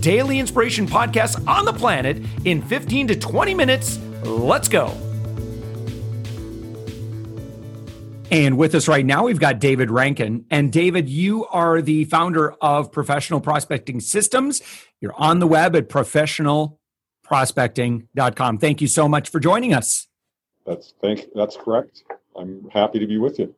daily 0.00 0.38
inspiration 0.38 0.86
podcast 0.86 1.46
on 1.46 1.64
the 1.64 1.72
planet 1.72 2.22
in 2.44 2.62
15 2.62 3.08
to 3.08 3.16
20 3.16 3.54
minutes. 3.54 3.98
Let's 4.24 4.68
go. 4.68 4.94
And 8.30 8.58
with 8.58 8.74
us 8.74 8.88
right 8.88 9.06
now, 9.06 9.24
we've 9.24 9.40
got 9.40 9.58
David 9.58 9.90
Rankine. 9.90 10.44
And 10.50 10.70
David, 10.70 11.08
you 11.08 11.46
are 11.46 11.80
the 11.80 12.04
founder 12.04 12.52
of 12.60 12.92
Professional 12.92 13.40
Prospecting 13.40 14.00
Systems. 14.00 14.60
You're 15.00 15.14
on 15.16 15.38
the 15.38 15.46
web 15.46 15.74
at 15.74 15.88
professionalprospecting.com. 15.88 18.58
Thank 18.58 18.82
you 18.82 18.88
so 18.88 19.08
much 19.08 19.30
for 19.30 19.40
joining 19.40 19.72
us. 19.72 20.08
That's 20.66 20.92
thank 21.00 21.28
that's 21.34 21.56
correct. 21.56 22.04
I'm 22.36 22.68
happy 22.70 22.98
to 22.98 23.06
be 23.06 23.16
with 23.16 23.38
you. 23.38 23.54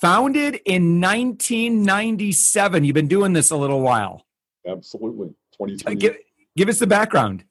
Founded 0.00 0.60
in 0.64 1.00
1997. 1.00 2.84
You've 2.84 2.94
been 2.94 3.06
doing 3.06 3.32
this 3.32 3.50
a 3.50 3.56
little 3.56 3.80
while. 3.80 4.26
Absolutely. 4.66 5.32
23 5.56 5.94
Give, 5.96 6.16
give 6.56 6.68
us 6.68 6.78
the 6.78 6.86
background. 6.86 7.44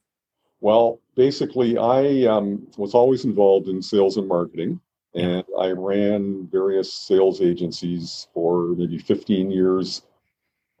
Well, 0.60 1.00
basically, 1.14 1.76
I 1.76 2.24
um, 2.24 2.66
was 2.76 2.94
always 2.94 3.24
involved 3.24 3.68
in 3.68 3.82
sales 3.82 4.16
and 4.16 4.26
marketing, 4.26 4.80
and 5.14 5.44
I 5.58 5.68
ran 5.68 6.48
various 6.50 6.92
sales 6.92 7.40
agencies 7.40 8.28
for 8.32 8.74
maybe 8.76 8.98
15 8.98 9.50
years 9.50 10.02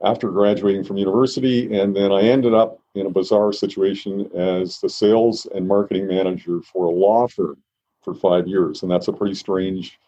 after 0.02 0.30
graduating 0.30 0.84
from 0.84 0.96
university. 0.96 1.78
And 1.78 1.94
then 1.96 2.12
I 2.12 2.22
ended 2.22 2.54
up 2.54 2.80
in 2.94 3.06
a 3.06 3.10
bizarre 3.10 3.52
situation 3.52 4.30
as 4.36 4.80
the 4.80 4.88
sales 4.88 5.46
and 5.54 5.66
marketing 5.66 6.06
manager 6.06 6.60
for 6.62 6.86
a 6.86 6.90
law 6.90 7.26
firm 7.28 7.56
for 8.02 8.14
five 8.14 8.46
years. 8.46 8.82
And 8.82 8.90
that's 8.90 9.08
a 9.08 9.12
pretty 9.12 9.34
strange 9.34 9.98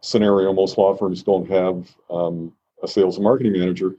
scenario. 0.00 0.52
Most 0.52 0.78
law 0.78 0.94
firms 0.94 1.22
don't 1.22 1.48
have 1.48 1.88
um, 2.10 2.52
a 2.82 2.88
sales 2.88 3.16
and 3.16 3.24
marketing 3.24 3.52
manager. 3.52 3.96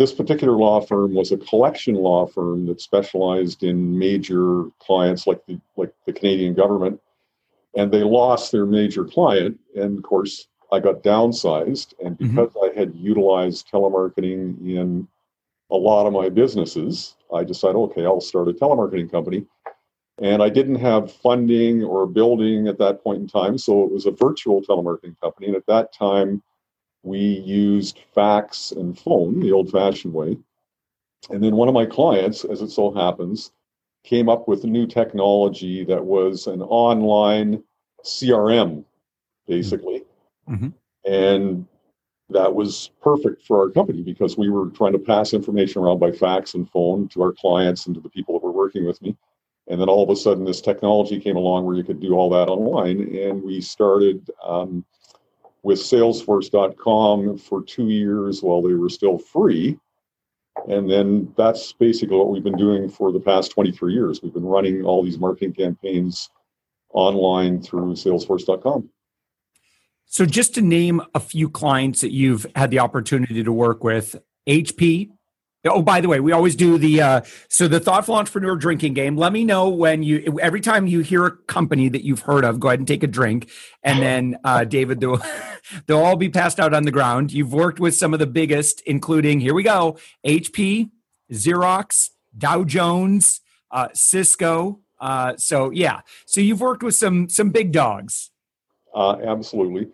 This 0.00 0.14
particular 0.14 0.56
law 0.56 0.80
firm 0.80 1.12
was 1.12 1.30
a 1.30 1.36
collection 1.36 1.94
law 1.94 2.24
firm 2.24 2.64
that 2.64 2.80
specialized 2.80 3.62
in 3.62 3.98
major 3.98 4.64
clients 4.78 5.26
like 5.26 5.44
the 5.44 5.60
like 5.76 5.92
the 6.06 6.12
Canadian 6.14 6.54
government, 6.54 6.98
and 7.76 7.92
they 7.92 8.02
lost 8.02 8.50
their 8.50 8.64
major 8.64 9.04
client. 9.04 9.60
And 9.76 9.98
of 9.98 10.02
course, 10.02 10.46
I 10.72 10.80
got 10.80 11.02
downsized, 11.02 11.92
and 12.02 12.16
Mhm. 12.16 12.30
because 12.30 12.50
I 12.62 12.72
had 12.74 12.94
utilized 12.94 13.68
telemarketing 13.70 14.66
in 14.66 15.06
a 15.70 15.76
lot 15.76 16.06
of 16.06 16.14
my 16.14 16.30
businesses, 16.30 17.14
I 17.30 17.44
decided, 17.44 17.76
okay, 17.76 18.06
I'll 18.06 18.22
start 18.22 18.48
a 18.48 18.54
telemarketing 18.54 19.10
company. 19.10 19.44
And 20.16 20.42
I 20.42 20.48
didn't 20.48 20.76
have 20.76 21.12
funding 21.12 21.84
or 21.84 22.06
building 22.06 22.68
at 22.68 22.78
that 22.78 23.04
point 23.04 23.20
in 23.20 23.28
time, 23.28 23.58
so 23.58 23.82
it 23.82 23.92
was 23.92 24.06
a 24.06 24.12
virtual 24.12 24.62
telemarketing 24.62 25.20
company. 25.20 25.48
And 25.48 25.56
at 25.56 25.66
that 25.66 25.92
time, 25.92 26.42
we 27.02 27.18
used 27.18 28.00
fax 28.14 28.72
and 28.72 28.98
phone 28.98 29.40
the 29.40 29.52
old 29.52 29.70
fashioned 29.70 30.12
way. 30.12 30.36
And 31.30 31.42
then 31.42 31.56
one 31.56 31.68
of 31.68 31.74
my 31.74 31.86
clients, 31.86 32.44
as 32.44 32.62
it 32.62 32.70
so 32.70 32.90
happens, 32.90 33.52
came 34.04 34.28
up 34.28 34.48
with 34.48 34.64
a 34.64 34.66
new 34.66 34.86
technology 34.86 35.84
that 35.84 36.04
was 36.04 36.46
an 36.46 36.62
online 36.62 37.62
CRM, 38.02 38.84
basically. 39.46 40.04
Mhm. 40.48 40.72
And 41.04 41.66
that 42.30 42.54
was 42.54 42.90
perfect 43.02 43.42
for 43.42 43.58
our 43.58 43.70
company 43.70 44.02
because 44.02 44.38
we 44.38 44.48
were 44.48 44.66
trying 44.70 44.92
to 44.92 44.98
pass 44.98 45.34
information 45.34 45.82
around 45.82 45.98
by 45.98 46.12
fax 46.12 46.54
and 46.54 46.70
phone 46.70 47.08
to 47.08 47.22
our 47.22 47.32
clients 47.32 47.86
and 47.86 47.94
to 47.94 48.00
the 48.00 48.08
people 48.08 48.34
that 48.34 48.44
were 48.44 48.52
working 48.52 48.86
with 48.86 49.00
me. 49.02 49.16
And 49.66 49.80
then 49.80 49.88
all 49.88 50.02
of 50.02 50.10
a 50.10 50.16
sudden, 50.16 50.44
this 50.44 50.60
technology 50.60 51.20
came 51.20 51.36
along 51.36 51.64
where 51.64 51.76
you 51.76 51.84
could 51.84 52.00
do 52.00 52.14
all 52.14 52.30
that 52.30 52.48
online. 52.48 53.14
And 53.16 53.42
we 53.42 53.60
started 53.60 54.30
um, 54.42 54.84
with 55.62 55.78
Salesforce.com 55.78 57.38
for 57.38 57.62
two 57.62 57.88
years 57.88 58.42
while 58.42 58.62
they 58.62 58.74
were 58.74 58.88
still 58.88 59.18
free. 59.18 59.78
And 60.68 60.90
then 60.90 61.32
that's 61.36 61.72
basically 61.72 62.16
what 62.16 62.30
we've 62.30 62.44
been 62.44 62.56
doing 62.56 62.88
for 62.88 63.12
the 63.12 63.20
past 63.20 63.52
23 63.52 63.92
years. 63.92 64.22
We've 64.22 64.34
been 64.34 64.44
running 64.44 64.84
all 64.84 65.02
these 65.02 65.18
marketing 65.18 65.54
campaigns 65.54 66.28
online 66.92 67.62
through 67.62 67.94
Salesforce.com. 67.94 68.90
So, 70.06 70.26
just 70.26 70.54
to 70.54 70.60
name 70.60 71.00
a 71.14 71.20
few 71.20 71.48
clients 71.48 72.00
that 72.00 72.12
you've 72.12 72.44
had 72.56 72.70
the 72.72 72.80
opportunity 72.80 73.44
to 73.44 73.52
work 73.52 73.84
with 73.84 74.16
HP. 74.48 75.10
Oh, 75.66 75.82
by 75.82 76.00
the 76.00 76.08
way, 76.08 76.20
we 76.20 76.32
always 76.32 76.56
do 76.56 76.78
the 76.78 77.02
uh, 77.02 77.20
so 77.48 77.68
the 77.68 77.80
thoughtful 77.80 78.14
entrepreneur 78.14 78.56
drinking 78.56 78.94
game. 78.94 79.16
Let 79.16 79.30
me 79.32 79.44
know 79.44 79.68
when 79.68 80.02
you 80.02 80.38
every 80.40 80.62
time 80.62 80.86
you 80.86 81.00
hear 81.00 81.26
a 81.26 81.36
company 81.36 81.90
that 81.90 82.02
you've 82.02 82.20
heard 82.20 82.44
of, 82.44 82.58
go 82.58 82.68
ahead 82.68 82.78
and 82.78 82.88
take 82.88 83.02
a 83.02 83.06
drink, 83.06 83.50
and 83.82 84.00
then 84.00 84.38
uh, 84.42 84.64
David, 84.64 85.00
they'll 85.00 85.20
they'll 85.86 85.98
all 85.98 86.16
be 86.16 86.30
passed 86.30 86.58
out 86.58 86.72
on 86.72 86.84
the 86.84 86.90
ground. 86.90 87.30
You've 87.30 87.52
worked 87.52 87.78
with 87.78 87.94
some 87.94 88.14
of 88.14 88.20
the 88.20 88.26
biggest, 88.26 88.80
including 88.86 89.40
here 89.40 89.52
we 89.52 89.62
go: 89.62 89.98
HP, 90.26 90.88
Xerox, 91.30 92.08
Dow 92.36 92.64
Jones, 92.64 93.42
uh, 93.70 93.88
Cisco. 93.92 94.80
Uh, 94.98 95.34
so 95.36 95.70
yeah, 95.70 96.00
so 96.24 96.40
you've 96.40 96.62
worked 96.62 96.82
with 96.82 96.94
some 96.94 97.28
some 97.28 97.50
big 97.50 97.70
dogs. 97.70 98.30
Uh, 98.94 99.16
absolutely. 99.26 99.88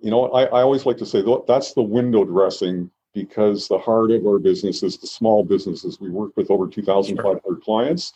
You 0.00 0.12
know, 0.12 0.28
I, 0.30 0.44
I 0.44 0.62
always 0.62 0.86
like 0.86 0.96
to 0.98 1.06
say 1.06 1.24
that's 1.48 1.72
the 1.72 1.82
window 1.82 2.24
dressing 2.24 2.92
because 3.24 3.66
the 3.66 3.78
heart 3.78 4.10
of 4.10 4.26
our 4.26 4.38
business 4.38 4.82
is 4.82 4.96
the 4.96 5.06
small 5.06 5.44
businesses. 5.44 5.98
We 6.00 6.10
work 6.10 6.36
with 6.36 6.50
over 6.50 6.68
2,500 6.68 7.62
clients, 7.62 8.12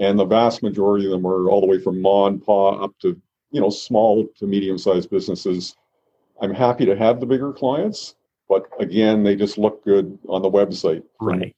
and 0.00 0.18
the 0.18 0.24
vast 0.24 0.62
majority 0.62 1.04
of 1.04 1.12
them 1.12 1.26
are 1.26 1.48
all 1.48 1.60
the 1.60 1.66
way 1.66 1.78
from 1.78 2.00
ma 2.00 2.26
and 2.26 2.42
pa 2.42 2.70
up 2.82 2.92
to 3.00 3.20
you 3.50 3.60
know 3.60 3.70
small 3.70 4.26
to 4.38 4.46
medium 4.46 4.78
sized 4.78 5.10
businesses. 5.10 5.76
I'm 6.40 6.54
happy 6.54 6.86
to 6.86 6.96
have 6.96 7.20
the 7.20 7.26
bigger 7.26 7.52
clients, 7.52 8.14
but 8.48 8.66
again, 8.78 9.22
they 9.22 9.36
just 9.36 9.58
look 9.58 9.84
good 9.84 10.18
on 10.28 10.42
the 10.42 10.50
website. 10.50 11.02
Right. 11.20 11.54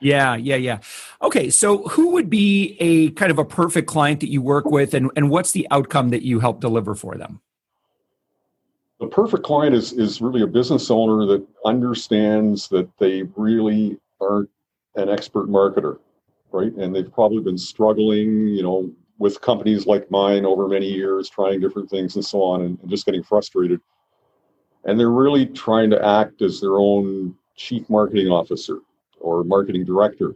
Yeah, 0.00 0.36
yeah, 0.36 0.56
yeah. 0.56 0.80
Okay, 1.22 1.48
so 1.48 1.84
who 1.88 2.10
would 2.10 2.28
be 2.28 2.76
a 2.78 3.10
kind 3.12 3.30
of 3.30 3.38
a 3.38 3.44
perfect 3.44 3.88
client 3.88 4.20
that 4.20 4.30
you 4.30 4.42
work 4.42 4.66
with, 4.66 4.92
and, 4.92 5.10
and 5.16 5.30
what's 5.30 5.52
the 5.52 5.66
outcome 5.70 6.10
that 6.10 6.22
you 6.22 6.40
help 6.40 6.60
deliver 6.60 6.94
for 6.94 7.14
them? 7.16 7.40
The 9.00 9.06
perfect 9.08 9.42
client 9.42 9.74
is 9.74 9.92
is 9.92 10.20
really 10.20 10.42
a 10.42 10.46
business 10.46 10.90
owner 10.90 11.26
that 11.26 11.46
understands 11.64 12.68
that 12.68 12.88
they 12.98 13.22
really 13.36 13.98
aren't 14.20 14.50
an 14.96 15.08
expert 15.08 15.48
marketer 15.48 15.98
right? 16.54 16.72
And 16.74 16.94
they've 16.94 17.12
probably 17.12 17.42
been 17.42 17.58
struggling 17.58 18.48
you 18.48 18.62
know 18.62 18.90
with 19.18 19.40
companies 19.40 19.86
like 19.86 20.10
mine 20.10 20.44
over 20.44 20.66
many 20.68 20.86
years 20.86 21.28
trying 21.28 21.60
different 21.60 21.90
things 21.90 22.14
and 22.16 22.24
so 22.24 22.42
on 22.42 22.62
and, 22.62 22.78
and 22.80 22.90
just 22.90 23.06
getting 23.06 23.22
frustrated. 23.22 23.80
And 24.84 24.98
they're 24.98 25.10
really 25.10 25.46
trying 25.46 25.90
to 25.90 26.04
act 26.04 26.42
as 26.42 26.60
their 26.60 26.78
own 26.78 27.34
chief 27.56 27.88
marketing 27.88 28.28
officer 28.28 28.80
or 29.20 29.44
marketing 29.44 29.84
director 29.84 30.34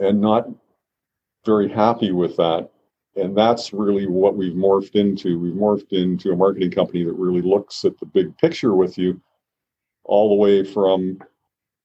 and 0.00 0.20
not 0.20 0.48
very 1.44 1.68
happy 1.68 2.10
with 2.10 2.36
that 2.36 2.70
and 3.16 3.36
that's 3.36 3.72
really 3.72 4.06
what 4.06 4.36
we've 4.36 4.54
morphed 4.54 4.96
into. 4.96 5.38
We've 5.38 5.54
morphed 5.54 5.92
into 5.92 6.32
a 6.32 6.36
marketing 6.36 6.70
company 6.70 7.04
that 7.04 7.12
really 7.12 7.42
looks 7.42 7.84
at 7.84 7.98
the 7.98 8.06
big 8.06 8.36
picture 8.38 8.74
with 8.74 8.98
you, 8.98 9.20
all 10.04 10.28
the 10.30 10.34
way 10.34 10.64
from 10.64 11.18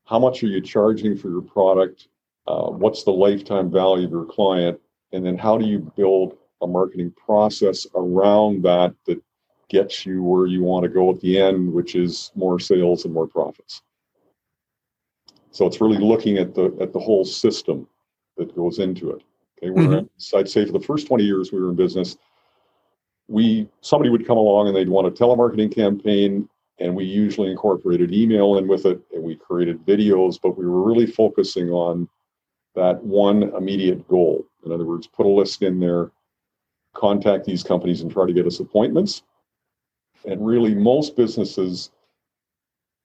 how 0.05 0.19
much 0.19 0.43
are 0.43 0.47
you 0.47 0.61
charging 0.61 1.15
for 1.15 1.29
your 1.29 1.41
product, 1.41 2.07
uh, 2.47 2.69
what's 2.69 3.03
the 3.03 3.11
lifetime 3.11 3.71
value 3.71 4.05
of 4.05 4.11
your 4.11 4.25
client, 4.25 4.79
and 5.13 5.23
then 5.25 5.37
how 5.37 5.57
do 5.57 5.65
you 5.65 5.79
build 5.95 6.35
a 6.61 6.67
marketing 6.67 7.11
process 7.11 7.85
around 7.95 8.63
that 8.63 8.93
that 9.05 9.21
gets 9.69 10.05
you 10.05 10.23
where 10.23 10.47
you 10.47 10.63
want 10.63 10.83
to 10.83 10.89
go 10.89 11.11
at 11.11 11.19
the 11.21 11.39
end, 11.39 11.71
which 11.71 11.95
is 11.95 12.31
more 12.35 12.59
sales 12.59 13.05
and 13.05 13.13
more 13.13 13.27
profits. 13.27 13.83
So 15.51 15.65
it's 15.67 15.79
really 15.79 15.97
looking 15.97 16.37
at 16.37 16.53
the 16.53 16.75
at 16.81 16.91
the 16.91 16.99
whole 16.99 17.25
system 17.25 17.87
that 18.37 18.55
goes 18.55 18.79
into 18.79 19.11
it. 19.11 19.21
Okay, 19.61 19.71
we're 19.71 20.05
so 20.17 20.39
I'd 20.39 20.49
say 20.49 20.65
for 20.65 20.71
the 20.71 20.79
first 20.79 21.07
20 21.07 21.23
years 21.23 21.51
we 21.51 21.61
were 21.61 21.69
in 21.69 21.75
business, 21.75 22.17
we 23.27 23.67
somebody 23.81 24.09
would 24.09 24.25
come 24.25 24.37
along 24.37 24.67
and 24.67 24.75
they'd 24.75 24.89
want 24.89 25.07
a 25.07 25.11
telemarketing 25.11 25.73
campaign, 25.73 26.47
and 26.79 26.95
we 26.95 27.03
usually 27.03 27.51
incorporated 27.51 28.13
email 28.13 28.57
in 28.57 28.67
with 28.67 28.85
it, 28.85 29.01
and 29.13 29.23
we 29.23 29.35
created 29.35 29.85
videos, 29.85 30.39
but 30.41 30.57
we 30.57 30.65
were 30.65 30.81
really 30.81 31.05
focusing 31.05 31.69
on 31.69 32.07
that 32.75 33.03
one 33.03 33.43
immediate 33.55 34.07
goal. 34.07 34.45
In 34.65 34.71
other 34.71 34.85
words, 34.85 35.07
put 35.07 35.25
a 35.25 35.29
list 35.29 35.61
in 35.61 35.79
there, 35.79 36.11
contact 36.93 37.45
these 37.45 37.63
companies 37.63 38.01
and 38.01 38.11
try 38.11 38.25
to 38.25 38.33
get 38.33 38.47
us 38.47 38.59
appointments. 38.59 39.23
And 40.25 40.45
really, 40.45 40.73
most 40.73 41.15
businesses 41.15 41.91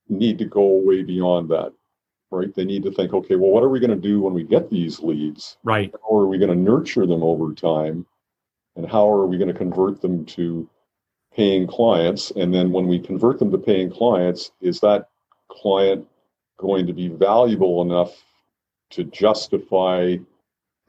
need 0.09 0.39
to 0.39 0.45
go 0.45 0.65
way 0.85 1.03
beyond 1.03 1.49
that 1.49 1.73
right? 2.35 2.55
They 2.55 2.65
need 2.65 2.83
to 2.83 2.93
think, 2.93 3.15
okay, 3.15 3.37
well, 3.37 3.51
what 3.51 3.63
are 3.63 3.69
we 3.69 3.81
going 3.81 3.91
to 3.91 3.97
do 3.97 4.21
when 4.21 4.35
we 4.35 4.43
get 4.43 4.71
these 4.71 5.01
leads? 5.01 5.57
Right. 5.63 5.93
How 5.93 6.19
are 6.19 6.27
we 6.27 6.39
going 6.39 6.51
to 6.51 6.57
nurture 6.57 7.07
them 7.07 7.23
over 7.23 7.55
time? 7.55 8.07
And 8.77 8.89
how 8.89 9.09
are 9.09 9.27
we 9.27 9.39
going 9.39 9.53
to 9.53 9.59
convert 9.59 10.01
them 10.01 10.25
to 10.27 10.69
paying 11.35 11.67
clients? 11.67 12.33
And 12.33 12.53
then 12.53 12.73
when 12.73 12.89
we 12.89 12.99
convert 12.99 13.39
them 13.39 13.51
to 13.53 13.59
paying 13.59 13.91
clients, 13.91 14.51
is 14.61 14.81
that 14.81 15.09
client 15.49 16.07
going 16.59 16.87
to 16.87 16.93
be 16.93 17.09
valuable 17.09 17.83
enough 17.83 18.25
to 18.91 19.05
justify 19.05 20.17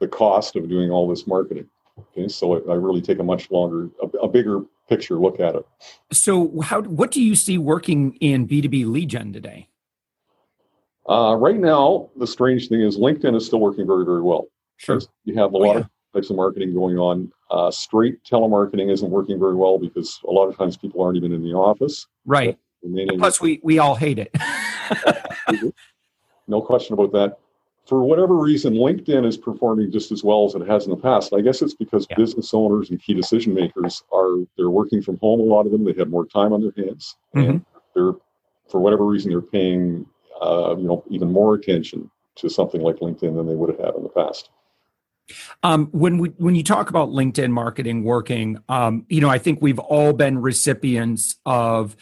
the 0.00 0.08
cost 0.08 0.56
of 0.56 0.68
doing 0.68 0.90
all 0.90 1.08
this 1.08 1.26
marketing? 1.26 1.68
Okay, 1.98 2.28
so 2.28 2.62
I 2.70 2.74
really 2.74 3.00
take 3.00 3.20
a 3.20 3.24
much 3.24 3.50
longer, 3.50 3.88
a, 4.20 4.28
bigger 4.28 4.60
picture 4.86 5.14
look 5.14 5.40
at 5.40 5.54
it. 5.54 5.66
So, 6.12 6.60
how 6.60 6.82
what 6.82 7.10
do 7.10 7.22
you 7.22 7.34
see 7.34 7.56
working 7.56 8.16
in 8.20 8.44
B 8.44 8.60
two 8.60 8.68
B 8.68 8.84
lead 8.84 9.08
gen 9.08 9.32
today? 9.32 9.68
Uh, 11.08 11.36
right 11.36 11.58
now, 11.58 12.10
the 12.16 12.26
strange 12.26 12.68
thing 12.68 12.80
is 12.80 12.98
LinkedIn 12.98 13.36
is 13.36 13.46
still 13.46 13.60
working 13.60 13.86
very, 13.86 14.04
very 14.04 14.22
well. 14.22 14.46
Sure, 14.76 15.00
you 15.24 15.34
have 15.36 15.54
a 15.54 15.56
oh, 15.56 15.60
lot 15.60 15.72
yeah. 15.74 15.80
of 15.80 15.90
types 16.14 16.30
of 16.30 16.36
marketing 16.36 16.74
going 16.74 16.98
on. 16.98 17.32
Uh, 17.50 17.70
straight 17.70 18.22
telemarketing 18.24 18.90
isn't 18.90 19.10
working 19.10 19.38
very 19.38 19.54
well 19.54 19.78
because 19.78 20.18
a 20.26 20.30
lot 20.30 20.48
of 20.48 20.56
times 20.56 20.76
people 20.76 21.02
aren't 21.02 21.16
even 21.16 21.32
in 21.32 21.42
the 21.42 21.52
office. 21.52 22.06
Right. 22.24 22.58
Plus, 23.18 23.40
we 23.40 23.60
we 23.62 23.78
all 23.78 23.94
hate 23.94 24.18
it. 24.18 24.34
no 26.48 26.60
question 26.60 26.94
about 26.94 27.12
that. 27.12 27.38
For 27.86 28.02
whatever 28.02 28.34
reason, 28.34 28.74
LinkedIn 28.74 29.24
is 29.24 29.36
performing 29.36 29.92
just 29.92 30.10
as 30.10 30.24
well 30.24 30.44
as 30.44 30.56
it 30.56 30.66
has 30.66 30.84
in 30.84 30.90
the 30.90 30.96
past. 30.96 31.32
And 31.32 31.40
I 31.40 31.42
guess 31.42 31.62
it's 31.62 31.74
because 31.74 32.06
Yeah. 32.10 32.16
business 32.16 32.52
owners 32.52 32.90
and 32.90 33.00
key 33.00 33.14
decision 33.14 33.54
makers 33.54 34.02
are 34.12 34.38
they're 34.56 34.70
working 34.70 35.02
from 35.02 35.18
home. 35.18 35.40
A 35.40 35.44
lot 35.44 35.66
of 35.66 35.72
them 35.72 35.84
they 35.84 35.92
have 35.94 36.08
more 36.08 36.26
time 36.26 36.52
on 36.52 36.60
their 36.60 36.84
hands, 36.84 37.16
and 37.34 37.64
they're 37.94 38.14
for 38.68 38.80
whatever 38.80 39.04
reason 39.04 39.30
they're 39.30 39.40
paying 39.40 40.06
uh, 40.40 40.74
you 40.76 40.86
know 40.86 41.04
even 41.10 41.32
more 41.32 41.54
attention 41.54 42.10
to 42.36 42.48
something 42.48 42.80
like 42.80 42.96
LinkedIn 42.96 43.34
than 43.34 43.46
they 43.46 43.54
would 43.54 43.70
have 43.70 43.78
had 43.78 43.94
in 43.94 44.02
the 44.02 44.08
past. 44.08 44.50
Um, 45.62 45.86
when 45.86 46.18
we 46.18 46.28
when 46.36 46.54
you 46.54 46.62
talk 46.62 46.88
about 46.88 47.08
LinkedIn 47.08 47.50
marketing 47.50 48.04
working, 48.04 48.58
um, 48.68 49.04
you 49.08 49.20
know, 49.20 49.28
I 49.28 49.38
think 49.38 49.60
we've 49.60 49.78
all 49.78 50.12
been 50.12 50.38
recipients 50.38 51.36
of, 51.44 51.96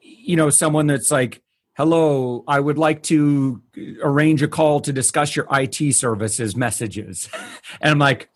you 0.00 0.36
know, 0.36 0.50
someone 0.50 0.88
that's 0.88 1.10
like, 1.10 1.42
"Hello, 1.76 2.42
I 2.48 2.58
would 2.58 2.78
like 2.78 3.02
to 3.04 3.62
arrange 4.02 4.42
a 4.42 4.48
call 4.48 4.80
to 4.80 4.92
discuss 4.92 5.36
your 5.36 5.46
IT 5.52 5.94
services 5.94 6.56
messages," 6.56 7.28
and 7.80 7.92
I'm 7.92 7.98
like, 7.98 8.28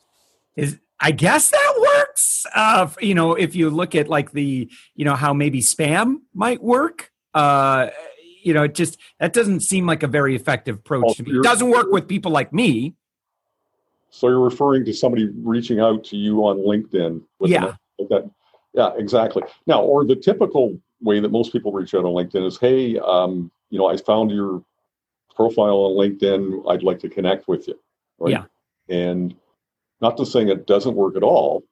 "Is 0.55 0.79
I 1.01 1.11
guess 1.11 1.51
that 1.51 1.75
works." 1.81 2.47
Uh, 2.55 2.89
you 3.01 3.15
know, 3.15 3.35
if 3.35 3.57
you 3.57 3.71
look 3.71 3.97
at 3.97 4.07
like 4.07 4.31
the, 4.31 4.71
you 4.95 5.05
know, 5.05 5.17
how 5.17 5.33
maybe 5.33 5.61
spam 5.61 6.21
might 6.33 6.63
work. 6.63 7.11
Uh, 7.35 7.89
you 8.43 8.53
know, 8.55 8.65
it 8.65 8.75
just 8.75 8.99
that 9.21 9.33
doesn't 9.33 9.61
seem 9.61 9.87
like 9.87 10.03
a 10.03 10.07
very 10.09 10.35
effective 10.35 10.77
approach 10.77 11.05
Well, 11.05 11.15
to 11.15 11.23
me. 11.23 11.39
It 11.39 11.43
doesn't 11.43 11.71
work 11.71 11.91
with 11.91 12.09
people 12.09 12.33
like 12.33 12.53
me. 12.53 12.95
So 14.11 14.29
you're 14.29 14.41
referring 14.41 14.85
to 14.85 14.93
somebody 14.93 15.31
reaching 15.43 15.81
out 15.81 16.05
to 16.05 16.17
you 16.17 16.41
on 16.45 16.59
LinkedIn. 16.59 17.23
with 17.39 17.51
Yeah. 17.51 17.75
that. 18.11 18.31
Yeah, 18.75 18.93
exactly. 18.97 19.43
Now, 19.67 19.83
or 19.83 20.05
the 20.05 20.17
typical 20.17 20.79
way 21.01 21.21
that 21.21 21.31
most 21.31 21.53
people 21.53 21.73
reach 21.73 21.95
out 21.95 22.05
on 22.05 22.13
LinkedIn 22.13 22.47
is, 22.47 22.59
"Hey, 22.59 22.99
um, 22.99 23.51
you 23.71 23.79
know, 23.79 23.87
I 23.87 23.97
found 23.97 24.31
your 24.31 24.63
profile 25.35 25.77
on 25.85 25.93
LinkedIn. 25.97 26.63
I'd 26.71 26.83
like 26.83 26.99
to 27.01 27.09
connect 27.09 27.49
with 27.49 27.69
you." 27.69 27.79
Right? 28.19 28.33
Yeah. 28.33 28.45
And 28.89 29.35
not 30.01 30.17
to 30.19 30.27
saying 30.27 30.49
it 30.49 30.67
doesn't 30.67 30.95
work 30.95 31.17
at 31.17 31.23
all. 31.23 31.65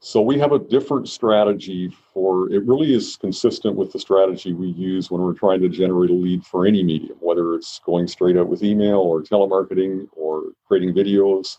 So 0.00 0.22
we 0.22 0.38
have 0.38 0.52
a 0.52 0.60
different 0.60 1.08
strategy 1.08 1.88
for 2.14 2.50
it. 2.52 2.64
Really 2.64 2.94
is 2.94 3.16
consistent 3.16 3.74
with 3.74 3.92
the 3.92 3.98
strategy 3.98 4.52
we 4.52 4.68
use 4.68 5.10
when 5.10 5.20
we're 5.20 5.34
trying 5.34 5.60
to 5.62 5.68
generate 5.68 6.10
a 6.10 6.14
lead 6.14 6.44
for 6.44 6.66
any 6.66 6.84
medium, 6.84 7.16
whether 7.20 7.54
it's 7.54 7.80
going 7.84 8.06
straight 8.06 8.36
out 8.36 8.48
with 8.48 8.62
email 8.62 8.98
or 8.98 9.22
telemarketing 9.22 10.08
or 10.12 10.52
creating 10.66 10.94
videos 10.94 11.58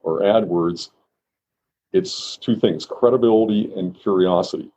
or 0.00 0.20
AdWords, 0.20 0.90
it's 1.92 2.38
two 2.38 2.56
things 2.56 2.86
credibility 2.86 3.72
and 3.76 3.94
curiosity. 3.94 4.70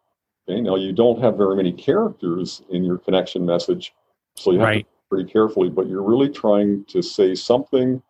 Okay, 0.50 0.62
now 0.62 0.76
you 0.76 0.92
don't 0.92 1.22
have 1.22 1.38
very 1.38 1.56
many 1.56 1.72
characters 1.72 2.62
in 2.70 2.84
your 2.84 2.98
connection 2.98 3.46
message, 3.46 3.94
so 4.36 4.52
you 4.52 4.60
have 4.60 4.68
Right. 4.68 4.86
to 4.86 4.92
pretty 5.10 5.32
carefully, 5.32 5.70
but 5.70 5.88
you're 5.88 6.04
really 6.04 6.30
trying 6.30 6.84
to 6.86 7.02
say 7.02 7.36
something 7.36 8.02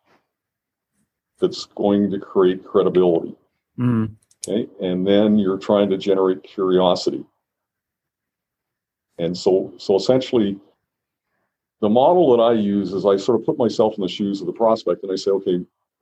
that's 1.38 1.66
going 1.66 2.10
to 2.10 2.18
create 2.18 2.64
credibility. 2.64 3.36
Mm. 3.78 4.10
Okay, 4.48 4.68
and 4.80 5.06
then 5.06 5.38
you're 5.38 5.58
trying 5.58 5.90
to 5.90 5.98
generate 5.98 6.42
curiosity. 6.42 7.24
And 9.18 9.36
so, 9.36 9.72
so 9.76 9.96
essentially, 9.96 10.58
the 11.80 11.88
model 11.88 12.36
that 12.36 12.42
I 12.42 12.52
use 12.52 12.92
is 12.92 13.04
I 13.04 13.16
sort 13.16 13.40
of 13.40 13.46
put 13.46 13.58
myself 13.58 13.94
in 13.96 14.02
the 14.02 14.08
shoes 14.08 14.40
of 14.40 14.46
the 14.46 14.52
prospect, 14.52 15.02
and 15.02 15.12
I 15.12 15.16
say, 15.16 15.30
okay, 15.32 15.60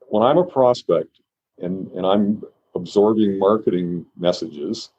when 0.09 0.23
I'm 0.23 0.37
a 0.37 0.45
prospect 0.45 1.19
and 1.59 1.91
and 1.91 2.05
I'm 2.05 2.43
absorbing 2.75 3.39
marketing 3.39 4.05
messages, 4.17 4.91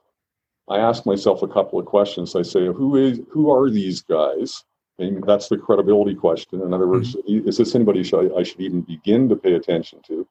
I 0.68 0.78
ask 0.78 1.06
myself 1.06 1.42
a 1.42 1.48
couple 1.48 1.78
of 1.78 1.86
questions. 1.86 2.36
I 2.36 2.42
say, 2.42 2.66
who 2.66 2.96
is 2.96 3.20
who 3.30 3.50
are 3.50 3.70
these 3.70 4.02
guys? 4.02 4.64
And 4.98 5.22
that's 5.24 5.48
the 5.48 5.56
credibility 5.56 6.14
question. 6.14 6.60
In 6.60 6.74
other 6.74 6.88
words, 6.88 7.14
mm-hmm. 7.14 7.48
is 7.48 7.56
this 7.56 7.74
anybody 7.74 8.00
I 8.00 8.42
should 8.42 8.60
even 8.60 8.80
begin 8.80 9.28
to 9.28 9.36
pay 9.36 9.54
attention 9.54 10.00
to? 10.08 10.26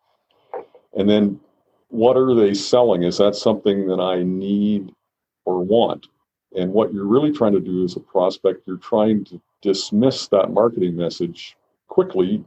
And 0.98 1.10
then, 1.10 1.40
what 1.90 2.18
are 2.18 2.34
they 2.34 2.54
selling? 2.54 3.04
Is 3.04 3.18
that 3.18 3.36
something 3.36 3.88
that 3.88 4.00
I 4.00 4.24
need 4.24 4.92
or 5.46 5.64
want? 5.64 6.08
And 6.56 6.74
what 6.74 6.94
you're 6.94 7.06
really 7.06 7.32
trying 7.32 7.54
to 7.54 7.60
do 7.60 7.84
as 7.84 7.96
a 7.96 8.00
prospect, 8.00 8.64
you're 8.66 8.78
trying 8.78 9.26
to 9.26 9.42
dismiss 9.62 10.28
that 10.30 10.52
marketing 10.52 10.96
message 10.96 11.56
quickly 11.88 12.44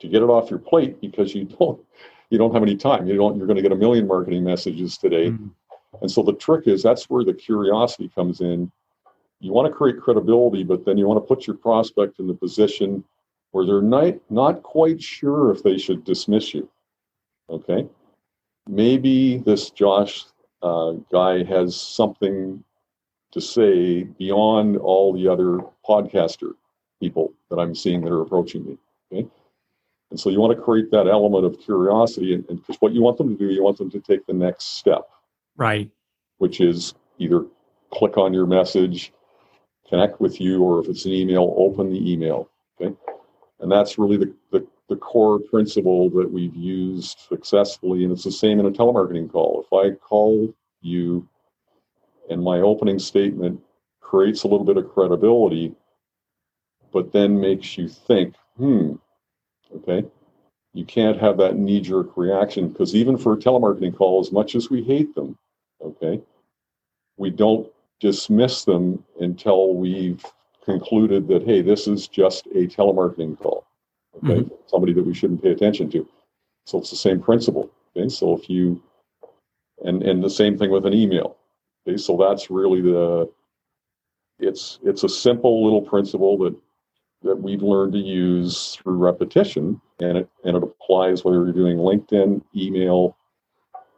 to 0.00 0.08
get 0.08 0.22
it 0.22 0.26
off 0.26 0.50
your 0.50 0.58
plate 0.58 1.00
because 1.00 1.34
you 1.34 1.44
don't 1.58 1.80
you 2.30 2.38
don't 2.38 2.52
have 2.52 2.62
any 2.62 2.76
time. 2.76 3.06
You 3.06 3.16
don't 3.16 3.36
you're 3.36 3.46
going 3.46 3.56
to 3.56 3.62
get 3.62 3.72
a 3.72 3.76
million 3.76 4.06
marketing 4.06 4.44
messages 4.44 4.98
today. 4.98 5.30
Mm. 5.30 5.50
And 6.02 6.10
so 6.10 6.22
the 6.22 6.34
trick 6.34 6.66
is 6.66 6.82
that's 6.82 7.08
where 7.08 7.24
the 7.24 7.34
curiosity 7.34 8.10
comes 8.14 8.40
in. 8.40 8.70
You 9.40 9.52
want 9.52 9.66
to 9.66 9.72
create 9.72 10.00
credibility, 10.00 10.64
but 10.64 10.84
then 10.84 10.98
you 10.98 11.06
want 11.06 11.22
to 11.22 11.26
put 11.26 11.46
your 11.46 11.56
prospect 11.56 12.18
in 12.18 12.26
the 12.26 12.34
position 12.34 13.04
where 13.52 13.64
they're 13.64 13.80
not, 13.80 14.14
not 14.30 14.62
quite 14.62 15.00
sure 15.00 15.50
if 15.50 15.62
they 15.62 15.78
should 15.78 16.04
dismiss 16.04 16.52
you. 16.52 16.68
Okay. 17.48 17.86
Maybe 18.68 19.38
this 19.38 19.70
Josh 19.70 20.26
uh, 20.62 20.92
guy 21.10 21.42
has 21.44 21.74
something 21.80 22.62
to 23.32 23.40
say 23.40 24.04
beyond 24.04 24.76
all 24.76 25.12
the 25.12 25.26
other 25.26 25.60
podcaster 25.88 26.52
people 27.00 27.32
that 27.50 27.56
I'm 27.58 27.74
seeing 27.74 28.02
that 28.02 28.12
are 28.12 28.20
approaching 28.20 28.64
me. 28.66 28.78
Okay. 29.10 29.26
And 30.10 30.20
so 30.20 30.30
you 30.30 30.38
want 30.40 30.56
to 30.56 30.62
create 30.62 30.90
that 30.90 31.06
element 31.06 31.44
of 31.44 31.58
curiosity, 31.60 32.34
and 32.34 32.46
because 32.46 32.76
what 32.80 32.92
you 32.92 33.02
want 33.02 33.18
them 33.18 33.28
to 33.28 33.36
do, 33.36 33.52
you 33.52 33.62
want 33.62 33.78
them 33.78 33.90
to 33.90 34.00
take 34.00 34.26
the 34.26 34.32
next 34.32 34.78
step 34.78 35.08
Right. 35.56 35.90
which 36.38 36.60
is 36.60 36.94
either 37.18 37.44
click 37.90 38.16
on 38.16 38.32
your 38.32 38.46
message, 38.46 39.12
connect 39.88 40.20
with 40.20 40.40
you, 40.40 40.62
or 40.62 40.80
if 40.80 40.88
it's 40.88 41.04
an 41.04 41.12
email, 41.12 41.54
open 41.56 41.90
the 41.90 42.12
email. 42.12 42.48
Okay. 42.80 42.94
And 43.60 43.70
that's 43.72 43.98
really 43.98 44.16
the, 44.16 44.32
the, 44.52 44.66
the 44.88 44.96
core 44.96 45.38
principle 45.38 46.10
that 46.10 46.30
we've 46.30 46.56
used 46.56 47.20
successfully. 47.28 48.04
And 48.04 48.12
it's 48.12 48.24
the 48.24 48.32
same 48.32 48.58
in 48.58 48.66
a 48.66 48.70
telemarketing 48.70 49.30
call. 49.30 49.64
If 49.64 49.72
I 49.72 49.96
call 49.96 50.54
you 50.80 51.28
and 52.30 52.42
my 52.42 52.60
opening 52.60 52.98
statement 52.98 53.60
creates 54.00 54.42
a 54.42 54.48
little 54.48 54.64
bit 54.64 54.76
of 54.76 54.92
credibility, 54.92 55.74
but 56.92 57.12
then 57.12 57.40
makes 57.40 57.76
you 57.76 57.88
think, 57.88 58.34
hmm, 58.56 58.94
okay, 59.74 60.06
you 60.72 60.84
can't 60.84 61.20
have 61.20 61.36
that 61.38 61.56
knee 61.56 61.80
jerk 61.80 62.16
reaction 62.16 62.68
because 62.68 62.94
even 62.94 63.16
for 63.16 63.34
a 63.34 63.36
telemarketing 63.36 63.96
call, 63.96 64.20
as 64.20 64.32
much 64.32 64.54
as 64.54 64.70
we 64.70 64.82
hate 64.82 65.14
them, 65.14 65.36
okay, 65.82 66.20
we 67.16 67.30
don't 67.30 67.70
dismiss 68.00 68.64
them 68.64 69.04
until 69.20 69.74
we've 69.74 70.24
concluded 70.64 71.26
that, 71.28 71.44
hey, 71.44 71.62
this 71.62 71.88
is 71.88 72.08
just 72.08 72.46
a 72.48 72.66
telemarketing 72.66 73.38
call, 73.38 73.66
okay, 74.24 74.48
somebody 74.66 74.92
that 74.92 75.04
we 75.04 75.14
shouldn't 75.14 75.42
pay 75.42 75.50
attention 75.50 75.90
to. 75.90 76.06
So 76.66 76.78
it's 76.78 76.90
the 76.90 76.96
same 76.96 77.20
principle. 77.20 77.70
Okay, 77.96 78.08
so 78.08 78.36
if 78.36 78.48
you, 78.50 78.82
and 79.84 80.02
and 80.02 80.22
the 80.22 80.30
same 80.30 80.58
thing 80.58 80.70
with 80.70 80.86
an 80.86 80.94
email. 80.94 81.36
Okay, 81.86 81.96
so 81.96 82.16
that's 82.16 82.50
really 82.50 82.80
the, 82.82 83.30
it's 84.38 84.78
it's 84.84 85.04
a 85.04 85.08
simple 85.08 85.64
little 85.64 85.82
principle 85.82 86.36
that 86.38 86.54
that 87.22 87.36
we've 87.36 87.62
learned 87.62 87.92
to 87.94 87.98
use 87.98 88.76
through 88.76 88.96
repetition, 88.96 89.80
and 90.00 90.18
it 90.18 90.28
and 90.44 90.56
it 90.56 90.62
applies 90.62 91.24
whether 91.24 91.38
you're 91.38 91.52
doing 91.52 91.78
LinkedIn, 91.78 92.42
email, 92.54 93.16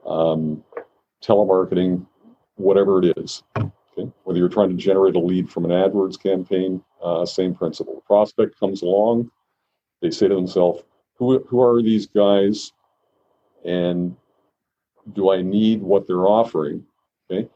um, 0.06 0.62
telemarketing, 1.22 2.06
whatever 2.56 3.02
it 3.02 3.18
is. 3.18 3.42
Okay, 3.58 4.10
whether 4.24 4.38
you're 4.38 4.48
trying 4.48 4.70
to 4.70 4.76
generate 4.76 5.16
a 5.16 5.18
lead 5.18 5.50
from 5.50 5.64
an 5.64 5.70
AdWords 5.70 6.22
campaign, 6.22 6.82
uh, 7.02 7.26
same 7.26 7.54
principle. 7.54 7.96
The 7.96 8.00
prospect 8.02 8.58
comes 8.58 8.82
along, 8.82 9.30
they 10.00 10.10
say 10.10 10.28
to 10.28 10.34
themselves, 10.34 10.82
"Who 11.16 11.40
who 11.44 11.60
are 11.62 11.82
these 11.82 12.06
guys?" 12.06 12.72
and 13.64 14.16
do 15.12 15.30
I 15.30 15.42
need 15.42 15.82
what 15.82 16.06
they're 16.06 16.26
offering? 16.26 16.84
Okay. 17.30 17.48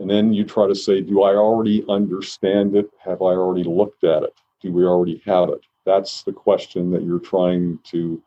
And 0.00 0.10
then 0.10 0.32
you 0.32 0.44
try 0.44 0.66
to 0.66 0.74
say, 0.74 1.00
do 1.00 1.22
I 1.22 1.36
already 1.36 1.84
understand 1.88 2.74
it? 2.74 2.90
Have 2.98 3.22
I 3.22 3.32
already 3.34 3.62
looked 3.62 4.02
at 4.02 4.24
it? 4.24 4.34
Do 4.60 4.72
we 4.72 4.84
already 4.84 5.22
have 5.24 5.50
it? 5.50 5.60
that's 5.86 6.24
the 6.24 6.32
question 6.32 6.90
that 6.90 7.04
you're 7.04 7.20
trying 7.20 7.78
to 7.84 8.22